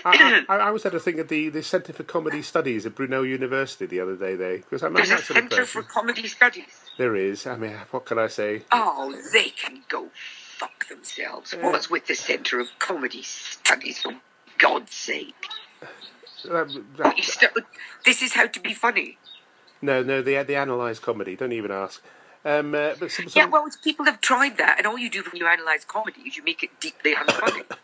I, 0.05 0.43
I 0.49 0.67
always 0.67 0.83
had 0.83 0.91
to 0.93 0.99
think 0.99 1.17
of 1.19 1.27
the, 1.27 1.49
the 1.49 1.63
Centre 1.63 1.93
for 1.93 2.03
Comedy 2.03 2.41
Studies 2.41 2.85
at 2.85 2.95
Brunel 2.95 3.25
University 3.25 3.85
the 3.85 3.99
other 3.99 4.15
day. 4.15 4.35
There, 4.35 4.57
because 4.57 4.83
I'm, 4.83 4.93
there's 4.93 5.09
a 5.11 5.15
that 5.15 5.23
sort 5.23 5.37
of 5.37 5.51
Centre 5.51 5.65
for. 5.65 5.83
Comedy 5.83 6.27
Studies. 6.27 6.65
There 6.97 7.15
is. 7.15 7.47
I 7.47 7.55
mean, 7.57 7.75
what 7.91 8.05
can 8.05 8.19
I 8.19 8.27
say? 8.27 8.63
Oh, 8.71 9.15
they 9.33 9.49
can 9.49 9.81
go 9.89 10.09
fuck 10.57 10.87
themselves. 10.89 11.53
What's 11.53 11.89
with 11.89 12.07
the 12.07 12.15
Centre 12.15 12.59
of 12.59 12.67
Comedy 12.79 13.23
Studies, 13.23 14.01
for 14.01 14.13
God's 14.57 14.93
sake? 14.93 15.35
Um, 16.49 16.87
that- 16.97 17.17
st- 17.23 17.51
this 18.05 18.21
is 18.21 18.33
how 18.33 18.47
to 18.47 18.59
be 18.59 18.73
funny. 18.73 19.17
no, 19.81 20.01
no. 20.03 20.21
They 20.21 20.41
they 20.43 20.55
analyse 20.55 20.99
comedy. 20.99 21.35
Don't 21.35 21.51
even 21.51 21.71
ask. 21.71 22.01
Um, 22.45 22.73
uh, 22.73 22.93
but 22.97 23.11
some, 23.11 23.27
some, 23.27 23.41
Yeah, 23.41 23.45
well, 23.47 23.67
people 23.83 24.05
have 24.05 24.21
tried 24.21 24.57
that, 24.57 24.77
and 24.77 24.87
all 24.87 24.97
you 24.97 25.09
do 25.09 25.21
when 25.23 25.35
you 25.35 25.45
analyse 25.45 25.83
comedy 25.83 26.21
is 26.21 26.37
you 26.37 26.43
make 26.43 26.63
it 26.63 26.79
deeply 26.79 27.13
unfunny. 27.15 27.63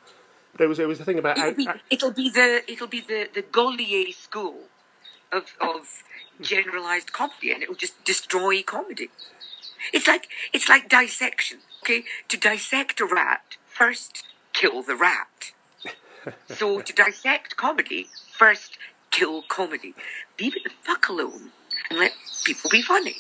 there 0.58 0.68
was 0.68 0.78
there 0.78 0.88
was 0.88 1.00
a 1.00 1.06
thing 1.06 1.20
about. 1.20 1.38
It'll 1.38 1.54
be, 1.54 1.68
it'll 1.90 2.12
be 2.12 2.30
the 2.30 2.64
it'll 2.72 2.88
be 2.88 3.02
the 3.02 3.30
the 3.34 3.44
Gaulier 3.44 4.14
school 4.14 4.64
of 5.32 5.56
of 5.62 6.04
generalized 6.42 7.14
comedy, 7.14 7.52
and 7.52 7.64
it'll 7.64 7.76
just 7.76 8.04
destroy 8.04 8.62
comedy. 8.64 9.10
It's 9.94 10.08
like 10.08 10.28
it's 10.54 10.70
like 10.70 10.90
dissection. 10.90 11.60
Okay, 11.84 12.04
to 12.30 12.38
dissect 12.38 13.00
a 13.00 13.06
rat, 13.06 13.58
first 13.68 14.24
kill 14.54 14.82
the 14.82 14.96
rat. 14.96 15.52
so 16.48 16.82
to 16.82 16.94
dissect 16.94 17.56
comedy, 17.56 18.08
first 18.32 18.78
kill 19.12 19.44
comedy. 19.44 19.94
Leave 20.40 20.56
it 20.56 20.64
the 20.64 20.72
fuck 20.82 21.10
alone 21.10 21.52
and 21.90 22.00
let 22.00 22.14
people 22.44 22.70
be 22.70 22.82
funny. 22.82 23.16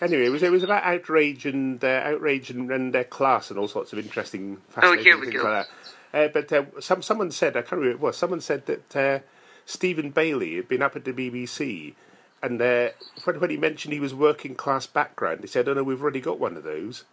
Anyway, 0.00 0.26
it 0.26 0.30
was 0.30 0.42
it 0.42 0.52
was 0.52 0.62
about 0.62 0.84
outrage 0.84 1.46
and 1.46 1.82
uh, 1.82 2.02
outrage 2.04 2.50
and, 2.50 2.70
and 2.70 3.10
class 3.10 3.50
and 3.50 3.58
all 3.58 3.68
sorts 3.68 3.92
of 3.92 3.98
interesting, 3.98 4.58
fascinating 4.68 5.00
Oh, 5.00 5.02
here 5.02 5.18
we 5.18 5.26
things 5.28 5.42
go. 5.42 5.48
like 5.48 5.66
that. 5.66 5.94
Uh, 6.14 6.28
but 6.28 6.52
uh, 6.52 6.64
some 6.80 7.02
someone 7.02 7.32
said 7.32 7.56
I 7.56 7.62
can't 7.62 7.72
remember 7.72 7.90
who 7.90 7.96
it 7.96 8.00
was. 8.00 8.16
Someone 8.16 8.40
said 8.40 8.66
that 8.66 8.96
uh, 8.96 9.18
Stephen 9.66 10.10
Bailey 10.10 10.54
had 10.54 10.68
been 10.68 10.80
up 10.80 10.94
at 10.94 11.04
the 11.04 11.12
BBC, 11.12 11.94
and 12.40 12.62
uh, 12.62 12.90
when, 13.24 13.40
when 13.40 13.50
he 13.50 13.56
mentioned 13.56 13.92
he 13.92 13.98
was 13.98 14.14
working 14.14 14.54
class 14.54 14.86
background, 14.86 15.40
he 15.40 15.48
said, 15.48 15.68
"Oh 15.68 15.74
no, 15.74 15.82
we've 15.82 16.00
already 16.00 16.20
got 16.20 16.38
one 16.38 16.56
of 16.56 16.62
those." 16.62 17.04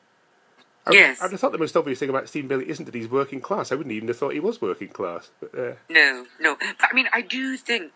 I, 0.85 0.91
Yes. 0.91 1.21
I'd 1.21 1.31
have 1.31 1.39
thought 1.39 1.51
the 1.51 1.57
most 1.57 1.75
obvious 1.75 1.99
thing 1.99 2.09
about 2.09 2.29
Stephen 2.29 2.47
Bailey 2.47 2.69
isn't 2.69 2.85
that 2.85 2.95
he's 2.95 3.07
working 3.07 3.41
class. 3.41 3.71
I 3.71 3.75
wouldn't 3.75 3.93
even 3.93 4.07
have 4.07 4.17
thought 4.17 4.33
he 4.33 4.39
was 4.39 4.61
working 4.61 4.89
class. 4.89 5.29
But, 5.39 5.57
uh, 5.57 5.73
No, 5.89 6.25
no. 6.39 6.55
But 6.59 6.89
I 6.91 6.95
mean, 6.95 7.07
I 7.13 7.21
do 7.21 7.57
think 7.57 7.91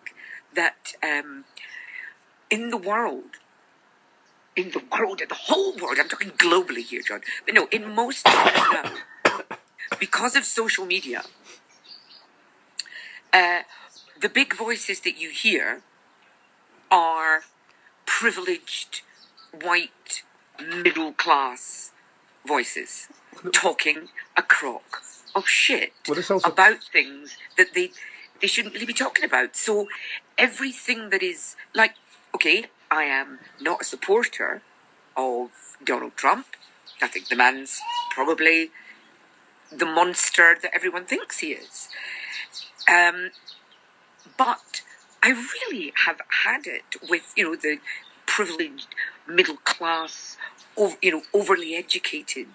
that 0.56 0.94
um, 1.04 1.46
in 2.50 2.70
the 2.70 2.78
world, 2.78 3.38
in 4.56 4.72
the 4.72 4.82
world, 4.92 5.22
in 5.22 5.28
the 5.30 5.36
whole 5.36 5.76
world, 5.76 5.98
I'm 6.00 6.10
talking 6.10 6.32
globally 6.32 6.84
here, 6.84 7.02
John, 7.02 7.22
but 7.46 7.54
no, 7.56 7.68
in 7.72 7.94
most 7.94 8.28
because 10.00 10.36
of 10.36 10.46
social 10.46 10.86
media, 10.86 11.24
uh, 13.34 13.62
the 14.20 14.30
big 14.30 14.56
voices 14.56 15.02
that 15.02 15.18
you 15.20 15.30
hear 15.30 15.82
are 16.92 17.42
privileged, 18.06 19.02
white, 19.64 20.24
middle 20.60 21.12
class 21.14 21.92
voices 22.48 23.08
talking 23.52 24.08
a 24.38 24.42
crock 24.42 25.02
of 25.36 25.48
shit 25.48 25.94
Well, 26.08 26.18
also- 26.18 26.40
about 26.50 26.84
things 26.84 27.38
that 27.58 27.74
they 27.74 27.92
they 28.42 28.48
shouldn't 28.48 28.74
really 28.74 28.86
be 28.86 28.94
talking 28.94 29.24
about. 29.24 29.56
So 29.56 29.88
everything 30.38 31.10
that 31.10 31.24
is 31.24 31.56
like, 31.74 31.96
okay, 32.36 32.66
I 32.92 33.04
am 33.06 33.40
not 33.62 33.82
a 33.82 33.84
supporter 33.86 34.62
of 35.16 35.52
Donald 35.84 36.18
Trump. 36.18 36.46
I 37.02 37.08
think 37.08 37.30
the 37.30 37.38
man's 37.38 37.80
probably 38.12 38.72
the 39.72 39.86
monster 39.86 40.58
that 40.62 40.72
everyone 40.74 41.06
thinks 41.06 41.40
he 41.40 41.54
is. 41.54 41.90
Um, 42.92 43.32
but 44.38 44.82
I 45.24 45.30
really 45.32 45.94
have 46.06 46.22
had 46.46 46.68
it 46.68 46.84
with 47.10 47.34
you 47.36 47.44
know 47.46 47.56
the 47.56 47.80
privileged 48.26 48.88
middle 49.28 49.58
class, 49.58 50.38
ov- 50.78 50.98
you 51.02 51.12
know, 51.12 51.22
overly 51.34 51.76
educated 51.76 52.48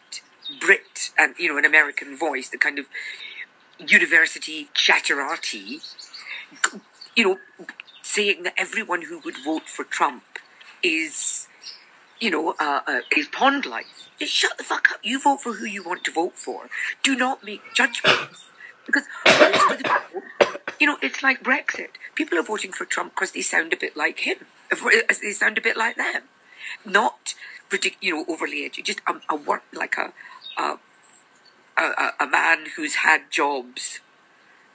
Brit 0.60 1.10
and 1.18 1.34
you 1.38 1.48
know 1.48 1.58
an 1.58 1.64
American 1.64 2.16
voice, 2.16 2.48
the 2.48 2.58
kind 2.58 2.78
of 2.78 2.86
university 3.78 4.68
chatterati, 4.74 5.80
you 7.16 7.24
know, 7.24 7.38
saying 8.02 8.42
that 8.44 8.54
everyone 8.56 9.02
who 9.02 9.20
would 9.20 9.36
vote 9.44 9.68
for 9.68 9.84
Trump 9.84 10.24
is, 10.82 11.48
you 12.20 12.30
know, 12.30 12.54
uh, 12.60 12.80
uh, 12.86 13.00
is 13.16 13.28
pond 13.28 13.66
life. 13.66 13.99
Just 14.20 14.32
shut 14.34 14.58
the 14.58 14.64
fuck 14.64 14.90
up. 14.92 15.00
You 15.02 15.18
vote 15.18 15.40
for 15.40 15.54
who 15.54 15.64
you 15.64 15.82
want 15.82 16.04
to 16.04 16.12
vote 16.12 16.36
for. 16.36 16.68
Do 17.02 17.16
not 17.16 17.42
make 17.42 17.62
judgments 17.74 18.44
because 18.86 19.04
most 19.26 19.70
of 19.72 19.78
the 19.78 19.84
people, 19.84 20.52
you 20.78 20.86
know, 20.86 20.98
it's 21.02 21.22
like 21.22 21.42
Brexit. 21.42 21.88
People 22.14 22.38
are 22.38 22.42
voting 22.42 22.72
for 22.72 22.84
Trump 22.84 23.14
because 23.14 23.32
they 23.32 23.40
sound 23.40 23.72
a 23.72 23.76
bit 23.76 23.96
like 23.96 24.20
him. 24.20 24.36
If- 24.70 24.84
uh, 24.84 24.90
They 25.22 25.32
sound 25.32 25.56
a 25.58 25.60
bit 25.62 25.76
like 25.76 25.96
them, 25.96 26.22
not 26.84 27.34
you 28.00 28.14
know 28.14 28.24
overly 28.28 28.64
edgy. 28.64 28.82
Just 28.82 29.00
um, 29.06 29.22
a, 29.30 29.34
a 29.34 29.36
work 29.36 29.62
like 29.72 29.96
a 29.96 30.12
a, 30.58 30.78
a 31.78 32.12
a- 32.20 32.26
man 32.26 32.66
who's 32.76 32.96
had 32.96 33.30
jobs 33.30 34.00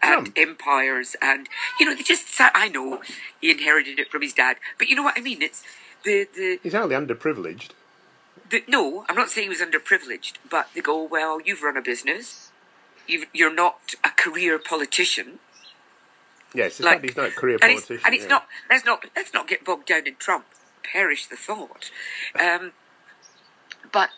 and 0.01 0.33
Trump. 0.33 0.37
empires, 0.37 1.15
and 1.21 1.47
you 1.79 1.85
know 1.85 1.93
they 1.95 2.03
just. 2.03 2.25
I 2.39 2.67
know 2.69 3.01
he 3.41 3.51
inherited 3.51 3.99
it 3.99 4.09
from 4.11 4.21
his 4.23 4.33
dad, 4.33 4.57
but 4.79 4.87
you 4.89 4.95
know 4.95 5.03
what 5.03 5.17
I 5.17 5.21
mean. 5.21 5.41
It's 5.41 5.63
the 6.03 6.27
the 6.35 6.59
he's 6.63 6.73
only 6.75 6.95
underprivileged. 6.95 7.69
The, 8.49 8.63
no, 8.67 9.05
I'm 9.09 9.15
not 9.15 9.29
saying 9.29 9.45
he 9.45 9.49
was 9.49 9.59
underprivileged, 9.59 10.33
but 10.49 10.69
they 10.73 10.81
go, 10.81 11.03
well, 11.03 11.39
you've 11.41 11.63
run 11.63 11.77
a 11.77 11.81
business. 11.81 12.51
You've, 13.07 13.25
you're 13.33 13.53
not 13.53 13.95
a 14.03 14.09
career 14.09 14.59
politician. 14.59 15.39
Yes, 16.53 16.79
Like, 16.79 16.97
not, 16.97 17.05
he's 17.05 17.17
not 17.17 17.27
a 17.27 17.31
career 17.31 17.57
and 17.61 17.71
it's, 17.71 17.81
politician. 17.81 18.05
and 18.05 18.15
it's 18.15 18.23
yeah. 18.23 18.29
not, 18.29 18.47
let's 18.69 18.85
not, 18.85 19.05
let's 19.15 19.33
not 19.33 19.47
get 19.47 19.65
bogged 19.65 19.87
down 19.87 20.07
in 20.07 20.15
Trump. 20.15 20.45
Perish 20.83 21.27
the 21.27 21.35
thought. 21.35 21.91
Um, 22.39 22.73
but 23.91 24.09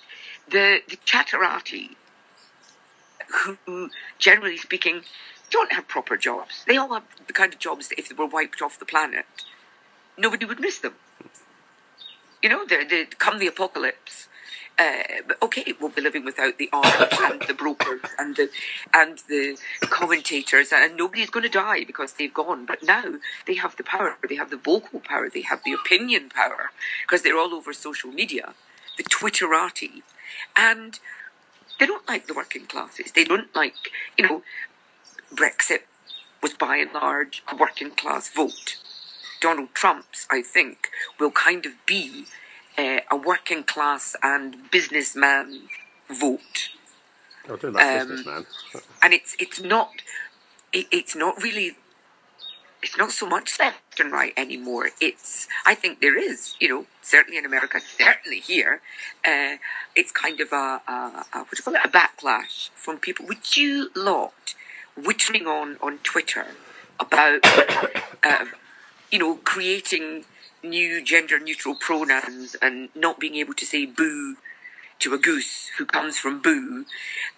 the, 0.49 0.79
the 0.87 0.97
chatterati, 0.97 1.95
who, 3.65 3.89
generally 4.17 4.57
speaking, 4.57 5.01
don't 5.49 5.71
have 5.71 5.87
proper 5.87 6.17
jobs. 6.17 6.63
They 6.65 6.77
all 6.77 6.93
have 6.93 7.03
the 7.27 7.33
kind 7.33 7.53
of 7.53 7.59
jobs 7.59 7.89
that 7.89 7.99
if 7.99 8.09
they 8.09 8.15
were 8.15 8.25
wiped 8.25 8.61
off 8.61 8.79
the 8.79 8.85
planet, 8.85 9.25
nobody 10.17 10.45
would 10.45 10.59
miss 10.59 10.79
them. 10.79 10.95
You 12.41 12.49
know, 12.49 12.65
the, 12.65 12.85
the, 12.87 13.07
come 13.17 13.39
the 13.39 13.47
apocalypse, 13.47 14.27
uh, 14.79 15.03
okay, 15.41 15.73
we'll 15.79 15.89
be 15.89 16.01
living 16.01 16.23
without 16.23 16.57
the 16.59 16.69
arms 16.71 17.13
and 17.19 17.41
the 17.47 17.53
brokers 17.53 18.01
and 18.19 18.35
the 18.35 18.49
and 18.93 19.17
the 19.27 19.57
commentators, 19.81 20.71
and 20.71 20.95
nobody's 20.95 21.31
going 21.31 21.43
to 21.43 21.49
die 21.49 21.83
because 21.83 22.13
they've 22.13 22.33
gone. 22.33 22.65
But 22.65 22.83
now 22.83 23.15
they 23.47 23.55
have 23.55 23.75
the 23.75 23.83
power, 23.83 24.17
they 24.29 24.35
have 24.35 24.51
the 24.51 24.57
vocal 24.57 24.99
power, 24.99 25.29
they 25.29 25.41
have 25.41 25.61
the 25.65 25.73
opinion 25.73 26.29
power 26.29 26.69
because 27.01 27.23
they're 27.23 27.37
all 27.37 27.55
over 27.55 27.73
social 27.73 28.11
media, 28.11 28.53
the 28.97 29.03
Twitterati, 29.03 30.03
and 30.55 30.99
they 31.79 31.87
don't 31.87 32.07
like 32.07 32.27
the 32.27 32.35
working 32.35 32.67
classes. 32.67 33.11
They 33.11 33.23
don't 33.23 33.55
like, 33.55 33.73
you 34.15 34.27
know, 34.27 34.43
Brexit 35.33 35.81
was 36.41 36.53
by 36.53 36.77
and 36.77 36.93
large 36.93 37.43
a 37.51 37.55
working 37.55 37.91
class 37.91 38.29
vote. 38.29 38.77
Donald 39.39 39.73
Trump's, 39.73 40.27
I 40.29 40.41
think, 40.41 40.89
will 41.19 41.31
kind 41.31 41.65
of 41.65 41.73
be 41.85 42.25
uh, 42.77 42.99
a 43.11 43.15
working 43.15 43.63
class 43.63 44.15
and 44.21 44.69
businessman 44.71 45.61
vote, 46.09 46.69
I 47.45 47.55
don't 47.55 47.65
um, 47.65 48.07
businessman. 48.07 48.45
and 49.01 49.13
it's 49.13 49.35
it's 49.39 49.61
not 49.61 49.91
it, 50.73 50.87
it's 50.91 51.15
not 51.15 51.41
really 51.41 51.75
it's 52.83 52.97
not 52.97 53.11
so 53.11 53.25
much 53.25 53.59
left 53.59 53.99
and 53.99 54.11
right 54.11 54.33
anymore. 54.37 54.89
It's 55.01 55.47
I 55.65 55.75
think 55.75 55.99
there 55.99 56.17
is, 56.17 56.55
you 56.59 56.69
know, 56.69 56.85
certainly 57.01 57.37
in 57.37 57.45
America, 57.45 57.79
certainly 57.79 58.39
here, 58.39 58.81
uh, 59.25 59.57
it's 59.95 60.11
kind 60.11 60.39
of 60.39 60.51
a, 60.51 60.81
a, 60.87 61.25
a 61.33 61.39
what 61.39 61.51
do 61.51 61.57
you 61.57 61.63
call 61.63 61.75
it, 61.75 61.81
a 61.83 61.89
backlash 61.89 62.69
from 62.75 62.97
people. 62.97 63.25
Would 63.25 63.57
you 63.57 63.89
lot 63.95 64.55
whittling 64.95 65.47
on 65.47 65.77
on 65.81 65.97
Twitter 65.99 66.47
about 66.99 67.45
um, 68.23 68.51
you 69.11 69.19
know 69.19 69.35
creating 69.35 70.25
new 70.63 71.01
gender 71.03 71.39
neutral 71.39 71.75
pronouns 71.75 72.55
and 72.61 72.89
not 72.95 73.19
being 73.19 73.35
able 73.35 73.53
to 73.53 73.65
say 73.65 73.85
boo 73.85 74.35
to 74.99 75.13
a 75.13 75.17
goose 75.17 75.69
who 75.77 75.85
comes 75.85 76.17
from 76.17 76.41
boo, 76.41 76.85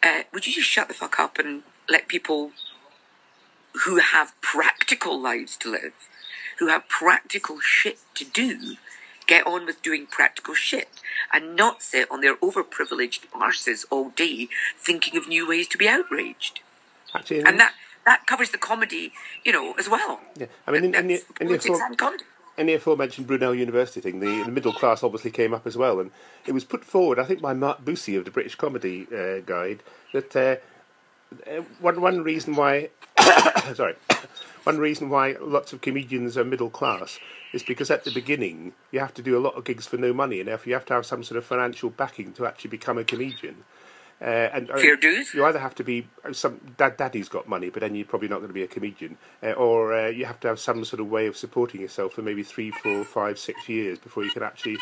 uh, 0.02 0.24
would 0.34 0.48
you 0.48 0.54
just 0.54 0.70
shut 0.70 0.88
the 0.88 0.94
fuck 0.94 1.20
up 1.20 1.38
and 1.38 1.64
let 1.90 2.08
people 2.08 2.52
who 3.86 3.98
have 3.98 4.34
practical 4.42 5.20
lives 5.20 5.58
to 5.58 5.72
live, 5.72 5.94
who 6.60 6.68
have 6.68 6.88
practical 6.88 7.60
shit 7.60 8.00
to 8.16 8.26
do, 8.26 8.76
get 9.28 9.46
on 9.46 9.66
with 9.66 9.82
doing 9.82 10.06
practical 10.06 10.54
shit 10.54 10.90
and 11.34 11.56
not 11.56 11.82
sit 11.82 12.10
on 12.10 12.22
their 12.22 12.36
overprivileged 12.38 13.28
arses 13.34 13.86
all 13.90 14.10
day 14.10 14.48
thinking 14.78 15.18
of 15.18 15.28
new 15.28 15.48
ways 15.48 15.68
to 15.68 15.78
be 15.78 15.88
outraged? 15.88 16.62
Actually, 17.14 17.42
And 17.44 17.60
that, 17.60 17.74
that 18.06 18.26
covers 18.26 18.52
the 18.52 18.58
comedy, 18.58 19.14
you 19.44 19.52
know, 19.52 19.74
as 19.74 19.90
well. 19.90 20.20
yeah. 20.36 20.48
I 20.66 20.72
mean, 20.72 20.86
in, 20.86 20.96
in, 20.96 21.08
the, 21.08 21.24
in, 21.42 21.48
the, 21.48 21.90
and 21.92 22.24
any 22.60 22.74
aforementioned 22.74 23.26
Brunel 23.26 23.56
University 23.56 24.02
thing, 24.02 24.20
the, 24.20 24.44
the, 24.44 24.52
middle 24.52 24.74
class 24.74 25.02
obviously 25.02 25.32
came 25.32 25.54
up 25.54 25.66
as 25.66 25.78
well, 25.78 26.00
and 26.00 26.12
it 26.46 26.52
was 26.52 26.66
put 26.66 26.84
forward, 26.84 27.18
I 27.18 27.24
think, 27.24 27.42
by 27.42 27.54
Mark 27.54 27.84
Boosey 27.84 28.18
of 28.18 28.26
the 28.26 28.32
British 28.32 28.56
Comedy 28.56 29.08
uh, 29.16 29.40
Guide, 29.46 29.82
that 30.14 30.36
uh, 30.36 30.56
uh 31.50 31.62
one 31.80 32.02
one 32.02 32.22
reason 32.22 32.56
why, 32.56 32.90
sorry, 33.74 33.96
one 34.64 34.78
reason 34.78 35.10
why 35.10 35.38
lots 35.40 35.72
of 35.72 35.82
comedians 35.82 36.38
are 36.38 36.44
middle 36.44 36.70
class 36.70 37.18
is 37.54 37.64
because 37.64 37.90
at 37.90 38.04
the 38.04 38.12
beginning 38.12 38.74
you 38.92 39.00
have 39.00 39.14
to 39.14 39.22
do 39.22 39.38
a 39.38 39.40
lot 39.40 39.56
of 39.56 39.64
gigs 39.64 39.88
for 39.88 39.98
no 39.98 40.14
money, 40.14 40.40
and 40.40 40.50
therefore 40.50 40.70
you 40.70 40.74
have 40.74 40.86
to 40.86 40.94
have 40.94 41.06
some 41.06 41.24
sort 41.24 41.38
of 41.38 41.46
financial 41.46 41.90
backing 41.90 42.34
to 42.34 42.46
actually 42.46 42.70
become 42.70 42.98
a 42.98 43.04
comedian. 43.04 43.64
Uh, 44.22 44.50
and 44.54 44.70
uh, 44.70 44.78
Fair 44.78 44.98
dues. 44.98 45.34
You 45.34 45.46
either 45.46 45.60
have 45.60 45.76
to 45.76 45.84
be 45.84 46.08
uh, 46.26 46.34
some 46.34 46.60
dad, 46.78 46.98
daddy's 46.98 47.30
got 47.30 47.48
money, 47.48 47.70
but 47.70 47.80
then 47.80 47.96
you're 47.96 48.06
probably 48.06 48.28
not 48.28 48.38
going 48.38 48.50
to 48.50 48.54
be 48.54 48.64
a 48.64 48.68
comedian, 48.68 49.18
uh, 49.42 49.52
or 49.52 49.94
uh, 49.94 50.08
you 50.08 50.26
have 50.26 50.40
to 50.42 50.50
have 50.50 50.60
some 50.60 50.84
sort 50.84 51.00
of 51.00 51.10
way 51.10 51.26
of 51.26 51.38
supporting 51.38 51.80
yourself 51.80 52.14
for 52.14 52.22
maybe 52.22 52.44
three, 52.44 52.72
four, 52.72 53.06
five, 53.06 53.40
six 53.40 53.70
years 53.70 53.98
before 53.98 54.26
you 54.26 54.32
can 54.32 54.44
actually 54.44 54.78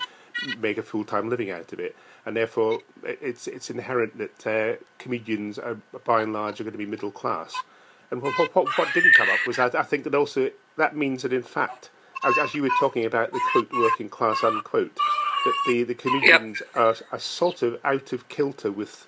make 0.60 0.77
a 0.77 0.84
full 0.84 1.03
time 1.03 1.29
living 1.29 1.51
out 1.51 1.72
of 1.72 1.79
it. 1.79 1.96
And 2.25 2.36
therefore, 2.36 2.79
it's 3.03 3.48
it's 3.48 3.70
inherent 3.70 4.17
that 4.17 4.48
uh, 4.48 4.84
comedians, 4.98 5.60
are, 5.60 5.77
by 6.03 6.24
and 6.24 6.34
large, 6.34 6.60
are 6.60 6.63
going 6.63 6.74
to 6.74 6.77
be 6.77 6.86
middle 6.86 7.12
class. 7.12 7.53
And 8.10 8.22
what, 8.22 8.34
what, 8.56 8.77
what 8.77 8.94
didn't 8.94 9.15
come 9.15 9.29
up 9.29 9.46
was 9.46 9.60
I, 9.60 9.67
I 9.67 9.84
think 9.84 10.03
that 10.06 10.15
also 10.15 10.50
that 10.77 10.96
means 10.96 11.24
that 11.24 11.34
in 11.34 11.44
fact, 11.44 11.89
as, 12.24 12.38
as 12.38 12.56
you 12.56 12.63
were 12.63 12.72
talking 12.79 13.06
about 13.06 13.32
the 13.32 13.41
quote 13.51 13.72
working 13.72 14.10
class 14.10 14.44
unquote, 14.44 14.98
that 15.46 15.53
the 15.67 15.84
the 15.84 15.94
comedians 15.94 16.62
yep. 16.62 16.70
are, 16.75 16.96
are 17.12 17.20
sort 17.20 17.62
of 17.62 17.79
out 17.84 18.13
of 18.13 18.27
kilter 18.29 18.72
with 18.72 19.08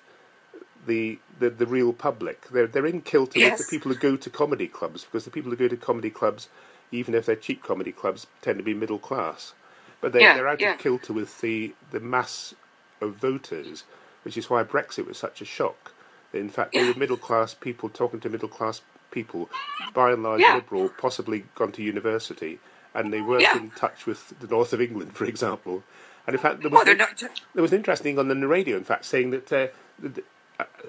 the, 0.86 1.18
the, 1.38 1.50
the 1.50 1.66
real 1.66 1.92
public. 1.92 2.48
They're 2.50 2.66
they're 2.66 2.86
in 2.86 3.02
kilter 3.02 3.38
yes. 3.38 3.58
with 3.58 3.68
the 3.68 3.76
people 3.76 3.92
who 3.92 3.98
go 3.98 4.16
to 4.16 4.30
comedy 4.30 4.68
clubs 4.68 5.04
because 5.04 5.24
the 5.24 5.30
people 5.30 5.50
who 5.50 5.56
go 5.56 5.68
to 5.68 5.76
comedy 5.76 6.10
clubs, 6.10 6.48
even 6.90 7.14
if 7.14 7.26
they're 7.26 7.36
cheap 7.36 7.62
comedy 7.62 7.92
clubs, 7.92 8.26
tend 8.42 8.58
to 8.58 8.64
be 8.64 8.74
middle 8.74 8.98
class. 8.98 9.54
But 10.00 10.12
they're, 10.12 10.22
yeah, 10.22 10.34
they're 10.34 10.48
out 10.48 10.60
yeah. 10.60 10.74
of 10.74 10.78
kilter 10.78 11.12
with 11.12 11.40
the, 11.40 11.74
the 11.90 12.00
mass 12.00 12.54
of 13.00 13.16
voters, 13.16 13.84
which 14.22 14.36
is 14.36 14.48
why 14.48 14.64
Brexit 14.64 15.06
was 15.06 15.18
such 15.18 15.42
a 15.42 15.44
shock. 15.44 15.92
In 16.32 16.48
fact, 16.48 16.74
yeah. 16.74 16.82
they 16.82 16.92
were 16.92 16.98
middle 16.98 17.16
class 17.16 17.54
people 17.54 17.88
talking 17.88 18.20
to 18.20 18.28
middle 18.28 18.48
class 18.48 18.80
people, 19.10 19.50
by 19.92 20.12
and 20.12 20.22
large 20.22 20.40
liberal, 20.40 20.88
possibly 20.88 21.44
gone 21.54 21.72
to 21.72 21.82
university, 21.82 22.60
and 22.94 23.12
they 23.12 23.20
weren't 23.20 23.56
in 23.56 23.70
touch 23.70 24.06
with 24.06 24.32
the 24.40 24.46
north 24.46 24.72
of 24.72 24.80
England, 24.80 25.12
for 25.16 25.24
example. 25.24 25.82
And 26.26 26.34
in 26.34 26.40
fact, 26.40 26.60
there 26.60 26.70
was, 26.70 26.86
well, 26.86 27.00
an, 27.00 27.30
there 27.54 27.62
was 27.62 27.72
an 27.72 27.78
interesting 27.78 28.16
thing 28.16 28.18
on 28.30 28.40
the 28.40 28.46
radio, 28.46 28.76
in 28.76 28.84
fact, 28.84 29.04
saying 29.04 29.30
that 29.30 29.52
uh, 29.52 29.66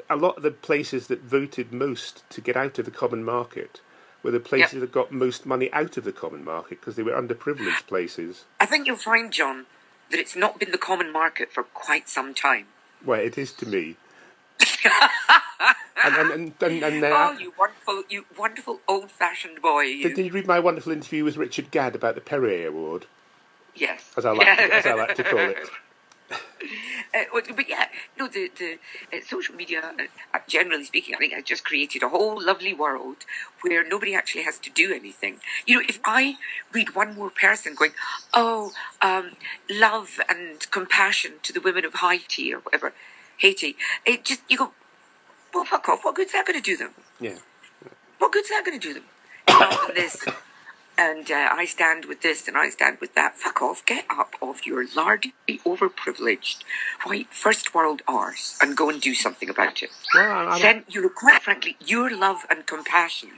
a 0.10 0.16
lot 0.16 0.38
of 0.38 0.44
the 0.44 0.52
places 0.52 1.08
that 1.08 1.22
voted 1.22 1.72
most 1.72 2.30
to 2.30 2.42
get 2.42 2.58
out 2.58 2.80
of 2.80 2.86
the 2.86 2.92
common 2.92 3.24
market 3.24 3.82
were 4.24 4.32
the 4.32 4.40
places 4.40 4.74
yep. 4.74 4.82
that 4.82 4.92
got 4.92 5.12
most 5.12 5.46
money 5.46 5.72
out 5.74 5.98
of 5.98 6.04
the 6.04 6.12
common 6.12 6.44
market 6.44 6.80
because 6.80 6.96
they 6.96 7.04
were 7.04 7.12
underprivileged 7.12 7.88
places. 7.88 8.46
I 8.60 8.66
think 8.66 8.88
you'll 8.88 8.98
find, 8.98 9.32
John, 9.32 9.66
that 10.10 10.20
it's 10.20 10.36
not 10.36 10.60
been 10.60 10.72
the 10.72 10.78
common 10.78 11.12
market 11.12 11.52
for 11.52 11.64
quite 11.64 12.08
some 12.08 12.34
time. 12.34 12.68
Well, 13.04 13.20
it 13.20 13.38
is 13.38 13.52
to 13.54 13.68
me. 13.68 13.96
and, 16.04 16.16
and, 16.18 16.54
and, 16.62 16.84
and, 16.84 17.04
uh, 17.04 17.32
oh, 17.34 17.40
you 17.40 17.54
wonderful, 17.58 18.04
you 18.10 18.26
wonderful 18.38 18.80
old-fashioned 18.88 19.62
boy! 19.62 19.82
You. 19.84 20.04
Did, 20.04 20.16
did, 20.16 20.26
you 20.28 20.32
read 20.32 20.46
my 20.46 20.60
wonderful 20.60 20.92
interview 20.92 21.24
with 21.24 21.38
Richard 21.38 21.72
Gadd 21.72 21.96
about 21.96 22.14
the 22.14 22.22
Perrier 22.22 22.68
Award? 22.68 23.08
Yes, 23.76 24.12
as 24.18 24.26
I 24.26 24.32
like, 24.32 24.58
to, 24.58 24.76
as 24.76 24.86
I 24.86 24.94
like 24.94 25.16
to 25.16 25.24
call 25.24 25.40
it. 25.40 25.58
Uh, 27.14 27.26
but 27.34 27.68
yeah, 27.68 27.88
no, 28.18 28.26
the, 28.30 28.50
the 28.58 28.78
uh, 29.12 29.20
social 29.28 29.54
media, 29.54 29.94
uh, 30.34 30.40
generally 30.48 30.86
speaking, 30.86 31.14
I 31.14 31.18
think 31.18 31.34
has 31.34 31.44
just 31.44 31.66
created 31.66 32.04
a 32.04 32.08
whole 32.08 32.42
lovely 32.42 32.74
world 32.74 33.26
where 33.64 33.86
nobody 33.86 34.16
actually 34.16 34.44
has 34.44 34.58
to 34.60 34.70
do 34.70 34.94
anything. 34.94 35.42
You 35.66 35.76
know, 35.76 35.86
if 35.90 36.00
I 36.06 36.38
read 36.72 36.96
one 36.96 37.16
more 37.16 37.30
person 37.30 37.76
going, 37.76 37.92
oh, 38.34 38.72
um, 39.02 39.32
love 39.70 40.22
and 40.30 40.72
compassion 40.72 41.34
to 41.44 41.52
the 41.52 41.60
women 41.60 41.84
of 41.84 41.96
Haiti 41.96 42.54
or 42.54 42.60
whatever, 42.60 42.94
Haiti, 43.40 43.76
it 44.06 44.24
just, 44.24 44.42
you 44.48 44.58
go, 44.58 44.72
well, 45.54 45.66
fuck 45.66 45.90
off. 45.90 46.06
What 46.06 46.16
good's 46.16 46.32
that 46.32 46.46
going 46.46 46.62
to 46.62 46.64
do 46.64 46.78
them? 46.78 46.94
Yeah. 47.20 47.40
What 48.20 48.32
good's 48.32 48.48
that 48.50 48.64
going 48.66 48.80
to 48.80 48.88
do 48.88 48.94
them? 48.94 49.04
this 49.96 50.24
and 50.98 51.32
uh, 51.32 51.50
I 51.52 51.66
stand 51.66 52.06
with 52.06 52.22
this 52.22 52.48
and 52.48 52.58
I 52.58 52.70
stand 52.70 53.00
with 53.00 53.16
that. 53.16 53.38
Fuck 53.38 53.62
off. 53.62 53.86
Get 53.86 54.06
up 54.10 54.36
off 54.42 54.68
your 54.68 54.86
largely 54.96 55.34
overprivileged 55.50 56.60
white 57.06 57.34
first 57.34 57.74
world 57.74 58.02
arse 58.08 58.58
and 58.62 58.78
go 58.78 58.90
and 58.90 59.02
do 59.02 59.14
something 59.14 59.50
about 59.50 59.82
it. 59.82 59.90
Well, 60.14 60.60
then, 60.60 60.84
you 60.90 61.02
know, 61.02 61.10
quite 61.10 61.42
frankly, 61.42 61.78
your 61.80 62.16
love 62.16 62.46
and 62.50 62.66
compassion 62.66 63.30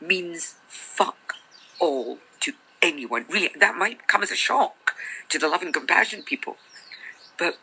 means 0.00 0.56
fuck 0.66 1.34
all 1.78 2.18
to 2.40 2.52
anyone. 2.82 3.26
Really, 3.28 3.50
that 3.58 3.76
might 3.76 4.08
come 4.08 4.22
as 4.22 4.30
a 4.30 4.36
shock 4.36 4.94
to 5.28 5.38
the 5.38 5.48
love 5.48 5.62
and 5.62 5.72
compassion 5.72 6.22
people. 6.22 6.56
But 7.38 7.58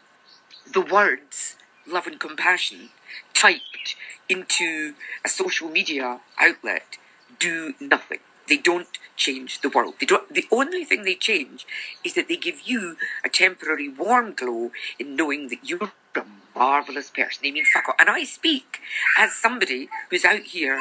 the 0.72 0.82
words 0.82 1.56
love 1.88 2.08
and 2.08 2.20
compassion 2.20 2.90
typed 3.34 3.96
into 4.30 4.94
a 5.26 5.30
social 5.30 5.70
media 5.70 6.20
outlet 6.40 6.98
do 7.40 7.74
nothing. 7.80 8.20
They 8.48 8.58
don't 8.58 8.88
change 9.16 9.62
the 9.62 9.70
world. 9.70 9.96
They 10.00 10.06
don't, 10.06 10.34
the 10.34 10.46
only 10.52 10.86
thing 10.86 11.04
they 11.04 11.16
change 11.16 11.66
is 12.04 12.14
that 12.14 12.28
they 12.28 12.38
give 12.38 12.62
you 12.66 12.98
a 13.26 13.30
temporary 13.30 13.90
warm 13.90 14.34
glow 14.34 14.72
in 15.00 15.16
knowing 15.16 15.50
that 15.50 15.68
you're 15.68 15.92
a 16.16 16.24
marvellous 16.56 17.10
person. 17.10 17.42
They 17.44 17.52
mean 17.52 17.66
fuck 17.66 17.88
all. 17.88 17.96
And 18.00 18.10
I 18.10 18.24
speak 18.24 18.80
as 19.18 19.34
somebody 19.36 19.90
who's 20.10 20.26
out 20.26 20.42
here 20.42 20.80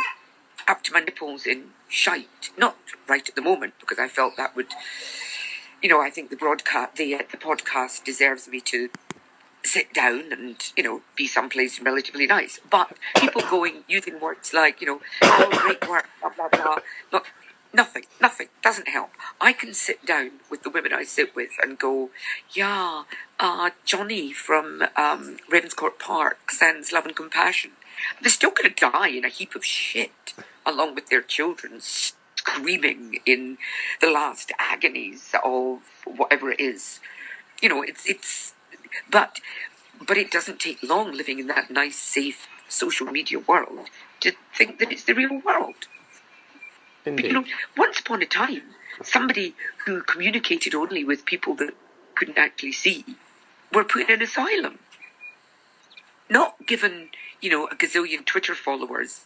up 0.69 0.83
to 0.85 0.93
my 0.93 1.01
nipples 1.01 1.47
in 1.47 1.71
shite. 1.89 2.51
Not 2.57 2.77
right 3.09 3.29
at 3.29 3.35
the 3.35 3.43
moment, 3.43 3.75
because 3.81 3.99
I 3.99 4.09
felt 4.09 4.37
that 4.37 4.55
would, 4.57 4.69
you 5.83 5.89
know, 5.89 6.01
I 6.01 6.11
think 6.11 6.31
the 6.31 6.37
broadcast, 6.37 6.97
the, 6.97 7.15
uh, 7.15 7.23
the 7.31 7.37
podcast 7.37 8.05
deserves 8.05 8.49
me 8.49 8.61
to 8.63 8.91
sit 9.65 9.93
down 9.93 10.33
and, 10.33 10.57
you 10.77 10.83
know, 10.83 11.03
be 11.17 11.27
someplace 11.27 11.81
relatively 11.81 12.27
nice. 12.27 12.61
But 12.71 12.97
people 13.17 13.43
going, 13.43 13.85
using 13.89 14.21
words 14.21 14.53
like, 14.53 14.81
you 14.81 14.87
know, 14.87 15.01
oh, 15.23 15.49
great 15.53 15.89
work, 15.89 16.09
blah, 16.21 16.31
blah, 16.31 16.49
blah. 16.49 16.79
Look, 17.13 17.27
Nothing, 17.77 18.05
nothing, 18.23 18.49
doesn't 18.63 18.89
help. 18.89 19.11
I 19.39 19.53
can 19.53 19.75
sit 19.75 20.07
down 20.07 20.31
with 20.51 20.63
the 20.63 20.71
women 20.71 20.95
I 20.95 21.05
sit 21.05 21.37
with 21.37 21.51
and 21.63 21.79
go, 21.79 22.09
yeah, 22.55 23.03
uh, 23.39 23.69
Johnny 23.85 24.33
from 24.33 24.85
um, 24.97 25.37
Ravenscourt 25.53 25.99
Park 25.99 26.51
sends 26.51 26.91
love 26.91 27.05
and 27.05 27.15
compassion. 27.15 27.73
They're 28.23 28.31
still 28.31 28.53
going 28.53 28.73
to 28.73 28.91
die 28.91 29.09
in 29.09 29.27
a 29.27 29.29
heap 29.29 29.55
of 29.55 29.63
shit 29.63 30.33
along 30.65 30.95
with 30.95 31.09
their 31.09 31.21
children 31.21 31.83
screaming 31.83 33.19
in 33.27 33.59
the 34.01 34.11
last 34.11 34.53
agonies 34.59 35.35
of 35.45 35.81
whatever 36.07 36.51
it 36.51 36.61
is. 36.61 37.01
You 37.61 37.69
know, 37.69 37.83
it's, 37.83 38.09
it's, 38.09 38.55
but, 39.11 39.43
but 40.07 40.17
it 40.17 40.31
doesn't 40.31 40.61
take 40.61 40.83
long 40.83 41.13
living 41.13 41.39
in 41.39 41.47
that 41.49 41.71
nice, 41.71 41.97
safe 41.97 42.49
social 42.71 43.07
media 43.07 43.39
world 43.39 43.91
to 44.21 44.33
think 44.57 44.79
that 44.79 44.91
it's 44.91 45.05
the 45.05 45.13
real 45.15 45.43
world. 45.45 45.89
Indeed. 47.07 47.23
But, 47.23 47.29
you 47.29 47.33
know, 47.33 47.45
once 47.77 48.01
upon 48.01 48.21
a 48.23 48.27
time, 48.27 48.63
somebody 49.03 49.55
who 49.87 50.03
communicated 50.03 50.75
only 50.75 51.05
with 51.05 51.25
people 51.25 51.55
that 51.55 51.75
couldn't 52.17 52.39
actually 52.39 52.73
see 52.73 53.05
were 53.73 53.85
put 53.85 54.09
in 54.09 54.17
an 54.17 54.23
asylum. 54.23 54.81
Not 56.29 56.67
given, 56.67 57.11
you 57.41 57.51
know, 57.51 57.67
a 57.69 57.77
gazillion 57.77 58.25
Twitter 58.25 58.55
followers 58.55 59.25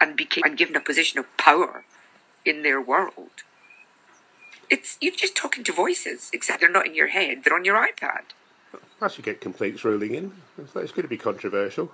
and 0.00 0.16
became 0.16 0.44
and 0.44 0.56
given 0.56 0.76
a 0.76 0.80
position 0.80 1.18
of 1.18 1.36
power 1.36 1.84
in 2.44 2.62
their 2.62 2.80
world. 2.80 3.42
It's 4.70 4.96
you're 5.00 5.14
just 5.14 5.36
talking 5.36 5.64
to 5.64 5.72
voices, 5.72 6.30
except 6.32 6.60
they're 6.60 6.70
not 6.70 6.86
in 6.86 6.94
your 6.94 7.08
head; 7.08 7.42
they're 7.42 7.54
on 7.54 7.64
your 7.64 7.76
iPad. 7.76 8.22
I 9.00 9.08
should 9.08 9.24
get 9.24 9.40
complaints 9.40 9.84
rolling 9.84 10.14
in. 10.14 10.32
It's 10.58 10.72
going 10.72 11.02
to 11.02 11.08
be 11.08 11.16
controversial. 11.16 11.92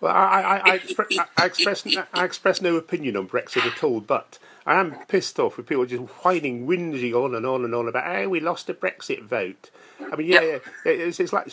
Well, 0.00 0.14
I, 0.14 0.40
I, 0.40 0.56
I, 0.56 0.78
expre- 0.78 1.26
I, 1.36 1.46
express 1.46 1.86
I 2.12 2.24
express 2.24 2.60
no 2.60 2.76
opinion 2.76 3.16
on 3.16 3.28
Brexit 3.28 3.66
at 3.66 3.82
all, 3.82 4.00
but 4.00 4.38
I 4.68 4.80
am 4.80 4.94
pissed 5.06 5.40
off 5.40 5.56
with 5.56 5.66
people 5.66 5.86
just 5.86 6.02
whining, 6.22 6.66
whinging 6.66 7.14
on 7.14 7.34
and 7.34 7.46
on 7.46 7.64
and 7.64 7.74
on 7.74 7.88
about, 7.88 8.06
oh, 8.06 8.28
we 8.28 8.38
lost 8.38 8.68
a 8.68 8.74
Brexit 8.74 9.22
vote. 9.22 9.70
I 10.12 10.14
mean, 10.14 10.28
yeah, 10.28 10.42
yeah. 10.42 10.58
It's, 10.84 11.18
it's 11.18 11.32
like, 11.32 11.50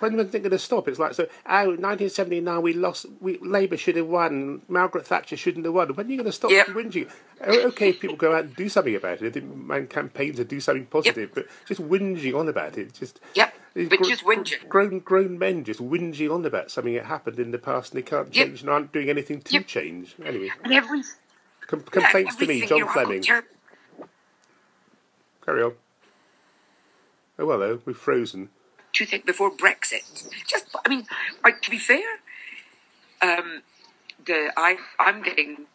when 0.00 0.16
was 0.16 0.34
it 0.34 0.40
going 0.40 0.50
to 0.50 0.58
stop? 0.58 0.88
It's 0.88 0.98
like, 0.98 1.14
so, 1.14 1.26
oh, 1.46 1.68
1979, 1.68 2.62
we 2.62 2.72
lost, 2.72 3.06
we, 3.20 3.38
Labour 3.38 3.76
should 3.76 3.94
have 3.94 4.08
won, 4.08 4.62
Margaret 4.68 5.06
Thatcher 5.06 5.36
shouldn't 5.36 5.64
have 5.64 5.74
won. 5.74 5.94
When 5.94 6.06
are 6.06 6.10
you 6.10 6.16
going 6.16 6.26
to 6.26 6.32
stop 6.32 6.50
yep. 6.50 6.66
whinging? 6.66 7.08
Oh, 7.46 7.68
okay, 7.68 7.90
if 7.90 8.00
people 8.00 8.16
go 8.16 8.34
out 8.34 8.44
and 8.44 8.56
do 8.56 8.68
something 8.68 8.96
about 8.96 9.22
it, 9.22 9.44
man 9.44 9.86
campaigns 9.86 10.36
to 10.36 10.44
do 10.44 10.58
something 10.58 10.86
positive, 10.86 11.30
yep. 11.30 11.34
but 11.34 11.46
just 11.68 11.80
whinging 11.80 12.36
on 12.36 12.48
about 12.48 12.76
it, 12.78 12.94
just. 12.94 13.20
Yep. 13.34 13.54
But 13.76 14.02
just 14.04 14.24
whinging. 14.24 14.66
Grown, 14.70 15.00
grown 15.00 15.38
men 15.38 15.62
just 15.62 15.80
whinging 15.80 16.34
on 16.34 16.46
about 16.46 16.70
something 16.70 16.94
that 16.94 17.04
happened 17.04 17.38
in 17.38 17.50
the 17.50 17.58
past 17.58 17.92
and 17.92 18.02
they 18.02 18.08
can't 18.08 18.32
change 18.32 18.62
and 18.62 18.70
aren't 18.70 18.90
doing 18.90 19.10
anything 19.10 19.42
to 19.42 19.52
yep. 19.52 19.66
change. 19.66 20.14
Anyway. 20.24 20.50
And 20.64 20.72
every, 20.72 21.02
Com- 21.66 21.82
complaints 21.82 22.36
yeah, 22.40 22.46
to 22.46 22.52
me, 22.52 22.66
John 22.66 22.88
Fleming. 22.88 23.20
Ter- 23.20 23.44
Carry 25.44 25.62
on. 25.62 25.72
Oh, 27.38 27.44
well, 27.44 27.58
though, 27.58 27.80
we've 27.84 27.96
frozen. 27.96 28.48
Do 28.94 29.04
you 29.04 29.06
think 29.06 29.26
before 29.26 29.50
Brexit? 29.50 30.26
Just, 30.46 30.74
I 30.84 30.88
mean, 30.88 31.04
like, 31.44 31.60
to 31.60 31.70
be 31.70 31.78
fair, 31.78 32.00
um, 33.20 33.62
the 34.24 34.52
I 34.56 34.78
I'm 34.98 35.22
getting 35.22 35.66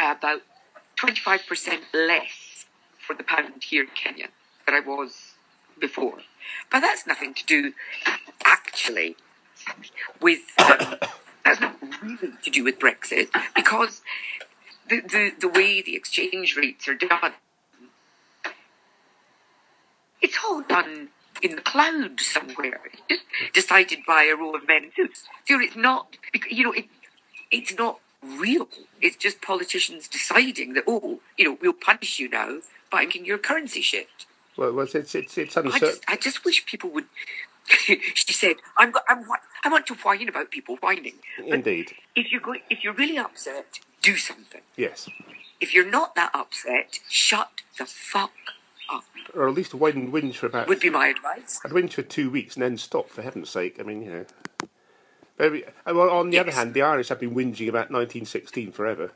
about 0.00 0.42
twenty 0.96 1.20
five 1.20 1.46
percent 1.46 1.82
less 1.94 2.66
for 2.98 3.14
the 3.14 3.22
pound 3.22 3.62
here 3.62 3.84
in 3.84 3.90
Kenya 3.94 4.26
than 4.66 4.74
I 4.74 4.80
was 4.80 5.23
before. 5.80 6.18
But 6.70 6.80
that's 6.80 7.06
nothing 7.06 7.34
to 7.34 7.46
do, 7.46 7.72
actually, 8.44 9.16
with. 10.20 10.40
Um, 10.58 10.96
that's 11.44 11.60
not 11.60 11.76
really 12.02 12.32
to 12.42 12.50
do 12.50 12.64
with 12.64 12.78
Brexit 12.78 13.28
because 13.54 14.00
the, 14.88 15.00
the, 15.00 15.32
the 15.40 15.48
way 15.48 15.82
the 15.82 15.94
exchange 15.94 16.56
rates 16.56 16.88
are 16.88 16.94
done, 16.94 17.32
it's 20.22 20.38
all 20.44 20.62
done 20.62 21.08
in 21.42 21.56
the 21.56 21.62
cloud 21.62 22.20
somewhere, 22.20 22.80
decided 23.52 24.00
by 24.06 24.24
a 24.24 24.34
row 24.34 24.54
of 24.54 24.66
men 24.66 24.84
in 24.84 24.92
suits. 24.96 25.24
So 25.46 25.60
it's 25.60 25.76
not, 25.76 26.16
you 26.50 26.64
know, 26.64 26.72
it, 26.72 26.86
it's 27.50 27.74
not 27.74 27.98
real. 28.22 28.68
It's 29.00 29.16
just 29.16 29.42
politicians 29.42 30.08
deciding 30.08 30.72
that, 30.74 30.84
oh, 30.86 31.20
you 31.36 31.44
know, 31.44 31.58
we'll 31.60 31.74
punish 31.74 32.18
you 32.18 32.28
now 32.28 32.60
by 32.90 33.00
making 33.00 33.26
your 33.26 33.38
currency 33.38 33.82
shift. 33.82 34.26
Well, 34.56 34.72
well 34.72 34.86
it's 34.92 35.14
it's 35.14 35.38
it's 35.38 35.56
I 35.56 35.78
just, 35.78 36.04
I 36.08 36.16
just 36.16 36.44
wish 36.44 36.64
people 36.66 36.90
would. 36.90 37.06
she 37.66 38.32
said, 38.32 38.56
"I'm, 38.76 38.92
I'm, 39.08 39.24
I 39.64 39.68
want 39.68 39.86
to 39.86 39.94
whine 39.94 40.28
about 40.28 40.50
people 40.50 40.76
whining. 40.76 41.14
But 41.38 41.54
Indeed, 41.54 41.92
if 42.14 42.30
you're 42.30 42.40
going, 42.40 42.60
if 42.68 42.84
you're 42.84 42.92
really 42.92 43.18
upset, 43.18 43.80
do 44.02 44.16
something. 44.16 44.60
yes, 44.76 45.08
If 45.60 45.72
you're 45.74 45.90
not 45.90 46.14
that 46.14 46.30
upset, 46.34 47.00
shut 47.08 47.62
the 47.78 47.86
fuck 47.86 48.32
up. 48.92 49.04
or 49.34 49.48
at 49.48 49.54
least 49.54 49.72
whinge, 49.72 50.10
whinge 50.10 50.34
for 50.34 50.46
about. 50.46 50.68
Would 50.68 50.80
be 50.80 50.90
my 50.90 51.08
advice. 51.08 51.58
I'd 51.64 51.70
whinge 51.72 51.94
for 51.94 52.02
two 52.02 52.30
weeks 52.30 52.54
and 52.54 52.62
then 52.62 52.76
stop. 52.76 53.08
For 53.08 53.22
heaven's 53.22 53.48
sake, 53.50 53.76
I 53.80 53.82
mean, 53.82 54.02
you 54.02 54.10
know. 54.10 54.24
But, 55.36 55.52
uh, 55.54 55.94
well, 55.94 56.10
on 56.10 56.30
the 56.30 56.38
other 56.38 56.52
hand, 56.52 56.74
the 56.74 56.82
Irish 56.82 57.08
have 57.08 57.18
been 57.18 57.34
whinging 57.34 57.68
about 57.68 57.90
1916 57.90 58.70
forever. 58.72 59.12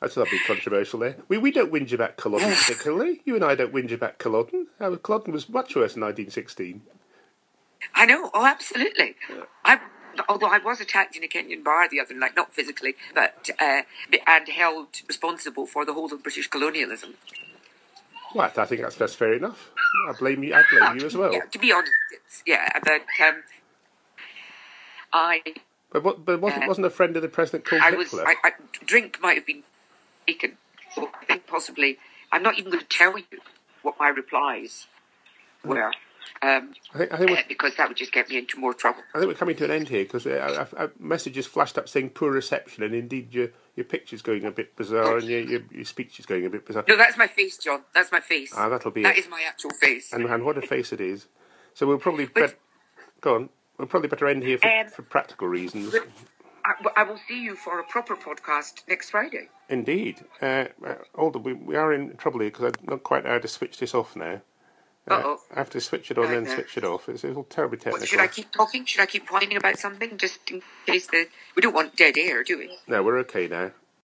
That's 0.00 0.16
not 0.16 0.30
been 0.30 0.40
controversial 0.46 1.00
there. 1.00 1.16
We 1.28 1.38
we 1.38 1.50
don't 1.50 1.72
whinge 1.72 1.92
about 1.92 2.16
Culloden 2.16 2.50
particularly. 2.66 3.20
You 3.24 3.34
and 3.34 3.44
I 3.44 3.54
don't 3.54 3.72
whinge 3.72 3.92
about 3.92 4.18
Culloden. 4.18 4.68
Uh, 4.80 4.96
Culloden 4.96 5.32
was 5.32 5.48
much 5.48 5.74
worse 5.74 5.96
in 5.96 6.02
1916. 6.02 6.82
I 7.94 8.06
know. 8.06 8.30
Oh, 8.32 8.44
absolutely. 8.44 9.16
I, 9.64 9.80
although 10.28 10.46
I 10.46 10.58
was 10.58 10.80
attacked 10.80 11.16
in 11.16 11.24
a 11.24 11.28
Kenyan 11.28 11.64
bar 11.64 11.88
the 11.88 12.00
other 12.00 12.14
night, 12.14 12.36
not 12.36 12.52
physically, 12.54 12.94
but 13.14 13.48
uh, 13.60 13.82
and 14.26 14.48
held 14.48 14.88
responsible 15.06 15.66
for 15.66 15.84
the 15.84 15.94
whole 15.94 16.12
of 16.12 16.22
British 16.22 16.48
colonialism. 16.48 17.14
Well, 18.34 18.52
I 18.56 18.64
think 18.66 18.82
that's 18.82 18.96
that's 18.96 19.14
fair 19.14 19.32
enough. 19.32 19.70
I 20.08 20.12
blame 20.12 20.44
you. 20.44 20.54
I 20.54 20.62
blame 20.70 20.98
you 20.98 21.06
as 21.06 21.16
well. 21.16 21.32
Yeah, 21.32 21.46
to 21.50 21.58
be 21.58 21.72
honest, 21.72 21.92
it's, 22.12 22.42
yeah, 22.46 22.68
but 22.84 23.02
um, 23.26 23.42
I 25.12 25.42
But 25.90 26.04
what? 26.04 26.24
But 26.24 26.40
wasn't 26.40 26.64
Uh, 26.64 26.68
wasn't 26.68 26.86
a 26.86 26.90
friend 26.90 27.16
of 27.16 27.22
the 27.22 27.28
president 27.28 27.64
called 27.64 27.82
I 27.82 27.90
was, 27.92 28.12
I, 28.14 28.34
I, 28.44 28.52
drink 28.84 29.18
might 29.22 29.36
have 29.36 29.46
been 29.46 29.62
taken. 30.28 30.56
I 30.96 31.24
think 31.26 31.46
possibly, 31.46 31.98
I'm 32.32 32.42
not 32.42 32.58
even 32.58 32.70
going 32.70 32.82
to 32.82 32.88
tell 32.88 33.16
you 33.18 33.24
what 33.82 33.94
my 33.98 34.08
replies 34.08 34.86
were, 35.64 35.92
um, 36.42 36.72
I 36.94 36.98
think 36.98 37.12
I 37.12 37.16
think 37.16 37.30
uh, 37.30 37.42
because 37.48 37.74
that 37.76 37.88
would 37.88 37.96
just 37.96 38.12
get 38.12 38.28
me 38.28 38.38
into 38.38 38.58
more 38.58 38.74
trouble. 38.74 39.00
I 39.14 39.18
think 39.18 39.28
we're 39.28 39.34
coming 39.38 39.56
to 39.56 39.64
an 39.64 39.70
end 39.70 39.88
here 39.88 40.04
because 40.04 40.26
a, 40.26 40.68
a 40.76 40.90
message 40.98 41.36
has 41.36 41.46
flashed 41.46 41.78
up 41.78 41.88
saying 41.88 42.10
poor 42.10 42.30
reception, 42.30 42.82
and 42.84 42.94
indeed 42.94 43.34
your 43.34 43.48
your 43.76 43.84
picture's 43.84 44.22
going 44.22 44.44
a 44.44 44.50
bit 44.50 44.76
bizarre, 44.76 45.18
and 45.18 45.26
your 45.28 45.40
your, 45.40 45.60
your 45.72 45.84
speech 45.84 46.18
is 46.20 46.26
going 46.26 46.44
a 46.46 46.50
bit 46.50 46.66
bizarre. 46.66 46.84
No, 46.88 46.96
that's 46.96 47.16
my 47.16 47.26
face, 47.26 47.56
John. 47.58 47.82
That's 47.94 48.12
my 48.12 48.20
face. 48.20 48.52
Ah, 48.56 48.68
that'll 48.68 48.90
be 48.90 49.02
That 49.02 49.16
it. 49.16 49.24
is 49.24 49.28
my 49.30 49.42
actual 49.46 49.70
face. 49.80 50.12
And, 50.12 50.26
and 50.26 50.44
what 50.44 50.58
a 50.58 50.62
face 50.62 50.92
it 50.92 51.00
is. 51.00 51.26
So 51.74 51.86
we'll 51.86 51.98
probably 51.98 52.26
But- 52.26 52.34
bet, 52.34 52.54
go 53.20 53.34
on. 53.36 53.48
We'll 53.78 53.86
probably 53.88 54.08
better 54.08 54.26
end 54.26 54.42
here 54.42 54.58
for, 54.58 54.68
Um, 54.68 54.88
for 54.88 55.02
practical 55.02 55.46
reasons. 55.48 55.92
But 55.92 56.08
I, 56.68 57.00
I 57.00 57.02
will 57.04 57.18
see 57.26 57.42
you 57.42 57.56
for 57.56 57.80
a 57.80 57.84
proper 57.84 58.14
podcast 58.14 58.82
next 58.88 59.10
Friday. 59.10 59.48
Indeed. 59.70 60.24
Uh, 60.42 60.66
uh, 60.86 61.28
we, 61.38 61.54
we 61.54 61.76
are 61.76 61.92
in 61.92 62.16
trouble 62.16 62.40
here 62.40 62.50
because 62.50 62.66
I'm 62.66 62.86
not 62.86 63.02
quite 63.02 63.24
how 63.24 63.38
to 63.38 63.48
switch 63.48 63.78
this 63.78 63.94
off 63.94 64.14
now. 64.14 64.42
Uh. 65.08 65.36
I 65.54 65.60
have 65.60 65.70
to 65.70 65.80
switch 65.80 66.10
it 66.10 66.18
on 66.18 66.26
and 66.26 66.46
then 66.46 66.52
uh, 66.52 66.54
switch 66.54 66.76
it 66.76 66.84
off. 66.84 67.08
It's, 67.08 67.24
it's 67.24 67.34
all 67.34 67.44
terribly 67.44 67.78
What, 67.78 67.84
technical. 67.84 68.06
should 68.06 68.20
I 68.20 68.26
keep 68.26 68.52
talking? 68.52 68.84
Should 68.84 69.00
I 69.00 69.06
keep 69.06 69.30
whining 69.30 69.56
about 69.56 69.78
something 69.78 70.18
just 70.18 70.50
in 70.50 70.60
case 70.86 71.06
the 71.06 71.26
we 71.56 71.62
don't 71.62 71.74
want 71.74 71.96
dead 71.96 72.18
air, 72.18 72.44
do 72.44 72.58
we? 72.58 72.76
No, 72.86 73.02
we're 73.02 73.18
okay 73.20 73.48
now. 73.48 73.70